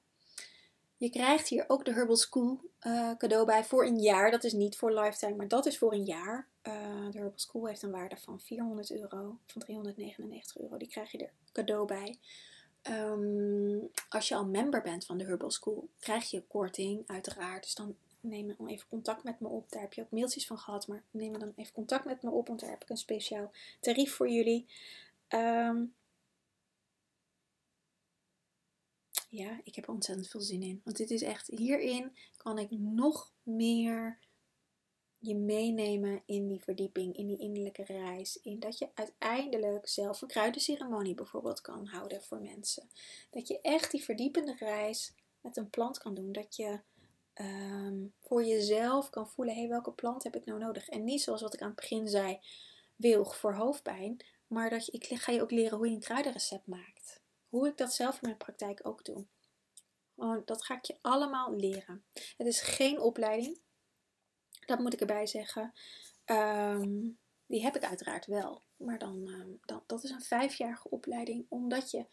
Je 0.96 1.11
krijgt 1.11 1.48
hier 1.48 1.64
ook 1.68 1.85
de 1.85 1.92
Herbal 1.92 2.16
School 2.16 2.61
uh, 2.87 3.16
cadeau 3.16 3.46
bij 3.46 3.64
voor 3.64 3.87
een 3.87 3.98
jaar. 3.98 4.31
Dat 4.31 4.44
is 4.44 4.53
niet 4.53 4.77
voor 4.77 5.01
lifetime, 5.01 5.37
maar 5.37 5.48
dat 5.48 5.66
is 5.66 5.79
voor 5.79 5.92
een 5.92 6.05
jaar. 6.05 6.48
Uh, 6.62 6.72
de 7.11 7.18
Herbal 7.18 7.33
School 7.38 7.66
heeft 7.66 7.83
een 7.83 7.90
waarde 7.90 8.16
van 8.16 8.40
400 8.40 8.90
euro, 8.90 9.38
van 9.46 9.62
399 9.62 10.59
euro. 10.59 10.77
Die 10.77 10.88
krijg 10.88 11.11
je 11.11 11.18
er 11.18 11.33
cadeau 11.53 11.87
bij. 11.87 12.18
Um, 12.83 13.90
als 14.09 14.29
je 14.29 14.35
al 14.35 14.46
member 14.46 14.83
bent 14.83 15.05
van 15.05 15.18
de 15.18 15.24
Herbal 15.24 15.51
School, 15.51 15.88
krijg 15.98 16.31
je 16.31 16.46
korting, 16.46 17.03
uiteraard. 17.07 17.62
Dus 17.62 17.74
dan 17.74 17.96
neem 18.20 18.54
dan 18.57 18.68
even 18.68 18.88
contact 18.88 19.24
met 19.24 19.40
me 19.40 19.48
op. 19.48 19.70
Daar 19.70 19.83
heb 19.83 19.92
je 19.92 20.02
ook 20.02 20.11
mailtjes 20.11 20.46
van 20.46 20.59
gehad, 20.59 20.87
maar 20.87 21.02
neem 21.11 21.38
dan 21.38 21.52
even 21.57 21.72
contact 21.72 22.04
met 22.04 22.22
me 22.22 22.31
op, 22.31 22.48
want 22.48 22.61
daar 22.61 22.70
heb 22.70 22.83
ik 22.83 22.88
een 22.88 22.96
speciaal 22.96 23.50
tarief 23.81 24.14
voor 24.14 24.28
jullie. 24.28 24.66
Um, 25.28 25.94
ja, 29.28 29.61
ik 29.64 29.74
heb 29.74 29.85
er 29.85 29.92
ontzettend 29.92 30.28
veel 30.28 30.40
zin 30.40 30.62
in. 30.62 30.81
Want 30.85 30.96
dit 30.96 31.11
is 31.11 31.22
echt, 31.22 31.46
hierin 31.46 32.16
kan 32.37 32.59
ik 32.59 32.70
nog 32.70 33.33
meer 33.42 34.18
je 35.18 35.35
meenemen 35.35 36.22
in 36.26 36.48
die 36.48 36.62
verdieping, 36.62 37.16
in 37.16 37.26
die 37.26 37.38
innerlijke 37.38 37.85
reis. 37.85 38.38
In 38.42 38.59
dat 38.59 38.78
je 38.78 38.88
uiteindelijk 38.94 39.88
zelf 39.88 40.22
een 40.22 40.28
kruidenceremonie 40.28 41.14
bijvoorbeeld 41.14 41.61
kan 41.61 41.87
houden 41.87 42.22
voor 42.22 42.40
mensen. 42.40 42.88
Dat 43.31 43.48
je 43.48 43.61
echt 43.61 43.90
die 43.90 44.04
verdiepende 44.04 44.54
reis 44.59 45.12
met 45.40 45.57
een 45.57 45.70
plant 45.70 45.98
kan 45.98 46.14
doen. 46.14 46.33
Dat 46.33 46.57
je 46.57 46.81
um, 47.40 48.14
voor 48.20 48.44
jezelf 48.44 49.11
kan 49.11 49.29
voelen, 49.29 49.55
hé, 49.55 49.61
hey, 49.61 49.68
welke 49.68 49.92
plant 49.92 50.22
heb 50.22 50.37
ik 50.37 50.44
nou 50.44 50.59
nodig? 50.59 50.88
En 50.88 51.05
niet 51.05 51.22
zoals 51.22 51.42
wat 51.42 51.55
ik 51.55 51.61
aan 51.61 51.66
het 51.70 51.81
begin 51.81 52.09
zei, 52.09 52.40
wilg 52.96 53.37
voor 53.37 53.55
hoofdpijn. 53.55 54.24
Maar 54.46 54.70
dat 54.70 54.87
je, 54.87 54.92
ik 54.92 55.07
ga 55.07 55.33
je 55.33 55.42
ook 55.42 55.51
leren 55.51 55.79
hoe 55.79 55.88
je 55.88 55.94
een 55.94 56.01
kruidenrecept 56.01 56.66
maakt. 56.66 57.20
Hoe 57.48 57.68
ik 57.68 57.77
dat 57.77 57.92
zelf 57.92 58.14
in 58.14 58.20
mijn 58.22 58.37
praktijk 58.37 58.87
ook 58.87 59.05
doe. 59.05 59.27
Dat 60.44 60.64
ga 60.64 60.77
ik 60.77 60.85
je 60.85 60.96
allemaal 61.01 61.57
leren. 61.57 62.05
Het 62.37 62.46
is 62.46 62.61
geen 62.61 63.01
opleiding. 63.01 63.61
Dat 64.66 64.79
moet 64.79 64.92
ik 64.92 65.01
erbij 65.01 65.27
zeggen. 65.27 65.72
Um, 66.24 67.18
die 67.46 67.62
heb 67.62 67.77
ik 67.77 67.85
uiteraard 67.85 68.27
wel. 68.27 68.62
Maar 68.77 68.98
dan, 68.98 69.29
um, 69.29 69.61
dan, 69.64 69.83
dat 69.87 70.05
is 70.05 70.11
een 70.11 70.22
vijfjarige 70.22 70.90
opleiding. 70.90 71.46
Omdat 71.48 71.90
je 71.90 72.07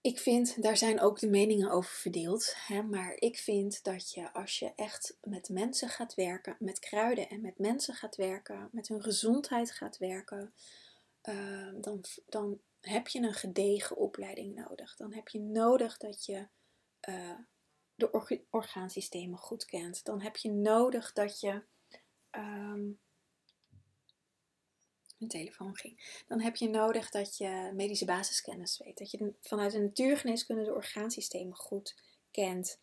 ik 0.00 0.18
vind, 0.18 0.62
daar 0.62 0.76
zijn 0.76 1.00
ook 1.00 1.18
de 1.18 1.28
meningen 1.28 1.70
over 1.70 1.90
verdeeld. 1.90 2.54
Hè, 2.56 2.82
maar 2.82 3.14
ik 3.18 3.38
vind 3.38 3.84
dat 3.84 4.12
je 4.12 4.32
als 4.32 4.58
je 4.58 4.72
echt 4.76 5.16
met 5.22 5.48
mensen 5.48 5.88
gaat 5.88 6.14
werken, 6.14 6.56
met 6.58 6.78
kruiden 6.78 7.28
en 7.28 7.40
met 7.40 7.58
mensen 7.58 7.94
gaat 7.94 8.16
werken, 8.16 8.68
met 8.72 8.88
hun 8.88 9.02
gezondheid 9.02 9.72
gaat 9.72 9.98
werken, 9.98 10.52
uh, 11.28 11.72
dan, 11.80 12.04
dan 12.28 12.60
heb 12.80 13.08
je 13.08 13.20
een 13.20 13.34
gedegen 13.34 13.96
opleiding 13.96 14.54
nodig. 14.54 14.96
Dan 14.96 15.12
heb 15.12 15.28
je 15.28 15.40
nodig 15.40 15.96
dat 15.96 16.24
je 16.24 16.46
uh, 17.08 17.38
de 17.94 18.40
orgaansystemen 18.50 19.38
goed 19.38 19.64
kent. 19.64 20.04
Dan 20.04 20.20
heb 20.20 20.36
je 20.36 20.50
nodig 20.50 21.12
dat 21.12 21.40
je 21.40 21.62
um, 22.30 22.98
mijn 25.20 25.32
telefoon 25.32 25.76
ging. 25.76 26.22
Dan 26.26 26.40
heb 26.40 26.56
je 26.56 26.68
nodig 26.68 27.10
dat 27.10 27.36
je 27.36 27.70
medische 27.74 28.04
basiskennis 28.04 28.78
weet. 28.84 28.98
Dat 28.98 29.10
je 29.10 29.34
vanuit 29.40 29.72
de 29.72 29.78
natuurgeneeskunde 29.78 30.64
de 30.64 30.74
orgaansystemen 30.74 31.56
goed 31.56 32.02
kent. 32.30 32.78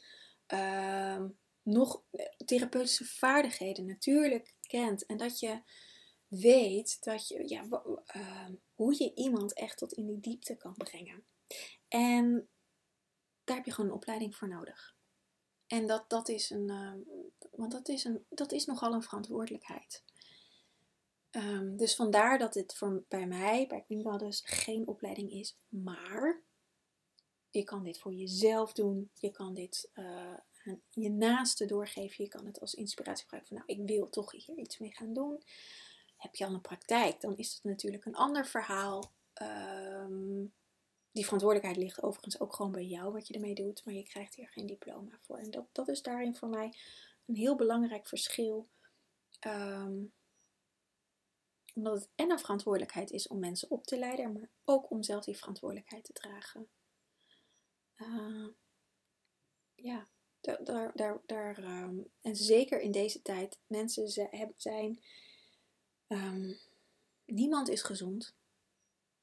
Uh, 0.53 1.23
nog 1.61 2.03
therapeutische 2.45 3.05
vaardigheden 3.05 3.85
natuurlijk 3.85 4.53
kent. 4.61 5.05
En 5.05 5.17
dat 5.17 5.39
je 5.39 5.61
weet 6.27 7.03
dat 7.03 7.27
je, 7.27 7.49
ja, 7.49 7.63
uh, 8.15 8.49
hoe 8.73 8.95
je 9.03 9.13
iemand 9.15 9.53
echt 9.53 9.77
tot 9.77 9.93
in 9.93 10.05
die 10.05 10.19
diepte 10.19 10.55
kan 10.55 10.73
brengen. 10.73 11.25
En 11.87 12.49
daar 13.43 13.55
heb 13.55 13.65
je 13.65 13.71
gewoon 13.71 13.89
een 13.89 13.95
opleiding 13.95 14.35
voor 14.35 14.47
nodig. 14.47 14.95
En 15.67 15.87
dat, 15.87 16.09
dat 16.09 16.29
is 16.29 16.49
een, 16.49 16.69
uh, 16.69 16.93
want 17.51 17.71
dat 17.71 17.87
is, 17.87 18.03
een, 18.03 18.25
dat 18.29 18.51
is 18.51 18.65
nogal 18.65 18.93
een 18.93 19.03
verantwoordelijkheid. 19.03 20.03
Um, 21.31 21.77
dus 21.77 21.95
vandaar 21.95 22.37
dat 22.37 22.53
het 22.53 22.75
voor, 22.75 23.03
bij 23.07 23.27
mij, 23.27 23.67
bij 23.67 23.81
Queen 23.81 24.17
dus 24.17 24.41
geen 24.45 24.87
opleiding 24.87 25.31
is. 25.31 25.57
Maar 25.69 26.41
je 27.49 27.63
kan 27.63 27.83
dit 27.83 27.99
voor 27.99 28.13
jezelf 28.13 28.73
doen. 28.73 29.09
Je 29.13 29.31
kan 29.31 29.53
dit 29.53 29.89
uh, 29.95 30.33
aan 30.67 30.81
je 30.89 31.09
naaste 31.09 31.65
doorgeven. 31.65 32.23
Je 32.23 32.29
kan 32.29 32.45
het 32.45 32.59
als 32.59 32.73
inspiratie 32.73 33.23
gebruiken 33.23 33.55
van, 33.55 33.65
nou, 33.65 33.79
ik 33.79 33.87
wil 33.87 34.09
toch 34.09 34.31
hier 34.31 34.57
iets 34.57 34.77
mee 34.77 34.91
gaan 34.91 35.13
doen. 35.13 35.43
Heb 36.17 36.35
je 36.35 36.45
al 36.45 36.53
een 36.53 36.61
praktijk, 36.61 37.21
dan 37.21 37.37
is 37.37 37.53
het 37.53 37.63
natuurlijk 37.63 38.05
een 38.05 38.15
ander 38.15 38.45
verhaal. 38.47 39.11
Ehm, 39.33 40.45
die 41.11 41.23
verantwoordelijkheid 41.23 41.77
ligt 41.77 42.03
overigens 42.03 42.39
ook 42.39 42.53
gewoon 42.53 42.71
bij 42.71 42.85
jou 42.85 43.13
wat 43.13 43.27
je 43.27 43.33
ermee 43.33 43.55
doet, 43.55 43.85
maar 43.85 43.93
je 43.93 44.03
krijgt 44.03 44.35
hier 44.35 44.47
geen 44.49 44.67
diploma 44.67 45.19
voor. 45.21 45.37
En 45.37 45.51
dat, 45.51 45.65
dat 45.71 45.87
is 45.87 46.01
daarin 46.01 46.35
voor 46.35 46.49
mij 46.49 46.73
een 47.25 47.35
heel 47.35 47.55
belangrijk 47.55 48.07
verschil. 48.07 48.67
Ehm, 49.39 50.03
omdat 51.77 51.99
het 51.99 52.09
en 52.15 52.31
een 52.31 52.39
verantwoordelijkheid 52.39 53.11
is 53.11 53.27
om 53.27 53.39
mensen 53.39 53.71
op 53.71 53.83
te 53.85 53.97
leiden, 53.97 54.33
maar 54.33 54.49
ook 54.65 54.91
om 54.91 55.03
zelf 55.03 55.23
die 55.23 55.37
verantwoordelijkheid 55.37 56.03
te 56.03 56.13
dragen. 56.13 56.67
Uh, 57.97 58.47
ja, 59.75 60.07
daar, 60.41 60.91
daar, 60.95 61.21
daar, 61.25 61.57
ehm, 61.57 61.99
en 62.21 62.35
zeker 62.35 62.79
in 62.79 62.91
deze 62.91 63.21
tijd, 63.21 63.59
mensen 63.67 64.09
zijn, 64.57 65.03
um, 66.07 66.57
niemand 67.25 67.69
is 67.69 67.81
gezond. 67.81 68.35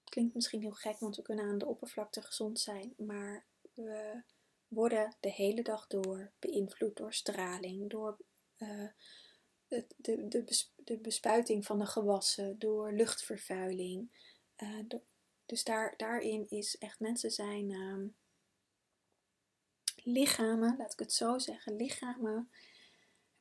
Klinkt 0.05 0.35
misschien 0.35 0.61
heel 0.61 0.73
gek, 0.73 0.99
want 0.99 1.17
we 1.17 1.23
kunnen 1.23 1.45
aan 1.45 1.59
de 1.59 1.67
oppervlakte 1.67 2.23
gezond 2.23 2.61
zijn, 2.61 2.95
maar 2.97 3.45
we 3.73 4.23
worden 4.69 5.17
de 5.21 5.31
hele 5.31 5.63
dag 5.63 5.87
door 5.87 6.33
beïnvloed 6.39 6.97
door 6.97 7.13
straling, 7.15 7.91
door 7.91 8.19
uh, 8.59 8.89
de, 9.69 9.87
de, 9.97 10.45
de, 10.85 10.99
bespuiting 10.99 11.67
van 11.67 11.79
de 11.79 11.87
gewassen, 11.87 12.59
door 12.59 12.93
luchtvervuiling. 12.93 14.13
Uh, 14.63 14.99
dus 15.47 15.65
daar, 15.65 15.95
daarin 15.97 16.49
is 16.49 16.79
echt 16.79 17.01
mensen 17.01 17.31
zijn 17.31 17.71
um, 17.71 18.17
lichamen, 19.97 20.77
laat 20.79 20.93
ik 20.93 20.99
het 20.99 21.13
zo 21.13 21.39
zeggen, 21.39 21.77
lichamen 21.77 22.51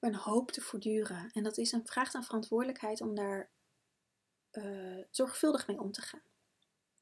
hebben 0.03 0.19
een 0.19 0.33
hoop 0.33 0.51
te 0.51 0.61
voortduren. 0.61 1.29
En 1.31 1.43
dat 1.43 1.57
is 1.57 1.71
een, 1.71 1.87
vraagt 1.87 2.15
aan 2.15 2.23
verantwoordelijkheid 2.23 3.01
om 3.01 3.15
daar 3.15 3.51
uh, 4.51 5.03
zorgvuldig 5.09 5.67
mee 5.67 5.79
om 5.79 5.91
te 5.91 6.01
gaan. 6.01 6.23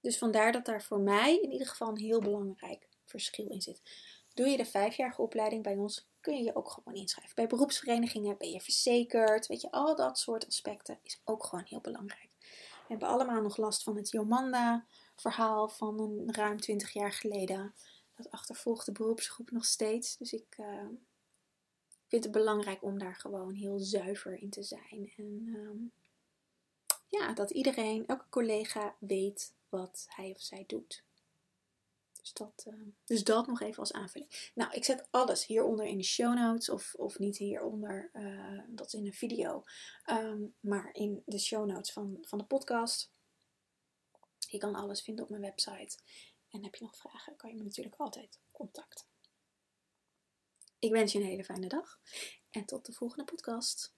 Dus 0.02 0.18
vandaar 0.18 0.52
dat 0.52 0.66
daar 0.66 0.84
voor 0.84 1.00
mij 1.00 1.40
in 1.40 1.52
ieder 1.52 1.68
geval 1.68 1.88
een 1.88 1.98
heel 1.98 2.22
belangrijk 2.22 2.90
verschil 3.06 3.48
in 3.48 3.62
zit. 3.62 3.82
Doe 4.34 4.48
je 4.48 4.58
de 4.58 4.66
vijfjarige 4.66 5.22
opleiding 5.22 5.64
bij 5.64 5.76
ons, 5.76 6.10
kun 6.22 6.38
je 6.38 6.44
je 6.44 6.56
ook 6.56 6.70
gewoon 6.70 7.00
inschrijven. 7.00 7.36
Bij 7.36 7.48
beroepsverenigingen 7.48 8.38
ben 8.38 8.52
je 8.52 8.62
verzekerd. 8.62 9.48
Weet 9.48 9.62
je, 9.62 9.72
al 9.72 9.96
dat 9.96 10.20
soort 10.20 10.48
aspecten 10.48 11.00
is 11.04 11.22
ook 11.26 11.44
gewoon 11.44 11.66
heel 11.66 11.82
belangrijk. 11.82 12.30
We 12.40 12.98
hebben 12.98 13.08
allemaal 13.08 13.42
nog 13.42 13.58
last 13.58 13.84
van 13.84 13.96
het 13.96 14.10
Jomanda-verhaal 14.10 15.70
van 15.70 16.00
een 16.00 16.34
ruim 16.34 16.60
20 16.60 16.92
jaar 16.92 17.12
geleden. 17.12 17.74
Dat 18.16 18.32
achtervolgt 18.32 18.86
de 18.86 18.92
beroepsgroep 18.92 19.52
nog 19.52 19.66
steeds. 19.66 20.18
Dus 20.18 20.34
ik 20.34 20.58
uh, 20.60 20.88
vind 22.08 22.24
het 22.24 22.32
belangrijk 22.32 22.84
om 22.84 23.00
daar 23.00 23.16
gewoon 23.16 23.54
heel 23.54 23.80
zuiver 23.80 24.42
in 24.42 24.50
te 24.50 24.64
zijn. 24.64 25.14
En 25.18 25.54
um, 25.56 25.92
ja, 27.08 27.34
dat 27.34 27.50
iedereen, 27.50 28.08
elke 28.08 28.30
collega 28.30 28.96
weet 29.00 29.54
wat 29.70 30.06
hij 30.10 30.32
of 30.36 30.42
zij 30.42 30.64
doet. 30.68 31.04
Dus 32.22 32.34
dat, 32.34 32.66
uh, 32.68 32.88
dus 33.06 33.24
dat 33.24 33.48
nog 33.48 33.62
even 33.62 33.80
als 33.80 33.94
aanvulling. 33.94 34.52
Nou, 34.56 34.74
ik 34.74 34.84
zet 34.84 35.08
alles 35.10 35.46
hieronder 35.46 35.86
in 35.86 35.98
de 35.98 36.04
show 36.04 36.34
notes. 36.34 36.70
Of, 36.70 36.94
of 36.96 37.20
niet 37.20 37.38
hieronder, 37.38 38.10
uh, 38.14 38.62
dat 38.68 38.88
is 38.88 38.94
in 38.94 39.06
een 39.06 39.14
video. 39.14 39.64
Um, 40.10 40.56
maar 40.60 40.90
in 40.94 41.24
de 41.26 41.40
show 41.40 41.66
notes 41.66 41.92
van, 41.92 42.18
van 42.22 42.38
de 42.38 42.46
podcast. 42.46 43.12
Je 44.38 44.58
kan 44.58 44.76
alles 44.76 45.02
vinden 45.02 45.24
op 45.24 45.30
mijn 45.30 45.42
website. 45.42 45.98
En 46.50 46.64
heb 46.64 46.76
je 46.76 46.84
nog 46.84 46.98
vragen, 46.98 47.36
kan 47.36 47.50
je 47.50 47.56
me 47.56 47.64
natuurlijk 47.64 47.96
altijd 47.96 48.40
contacten. 48.52 49.06
Ik 50.80 50.92
wens 50.92 51.12
je 51.12 51.20
een 51.20 51.26
hele 51.26 51.44
fijne 51.44 51.68
dag 51.68 52.00
en 52.50 52.66
tot 52.66 52.86
de 52.86 52.94
volgende 52.94 53.24
podcast. 53.24 53.94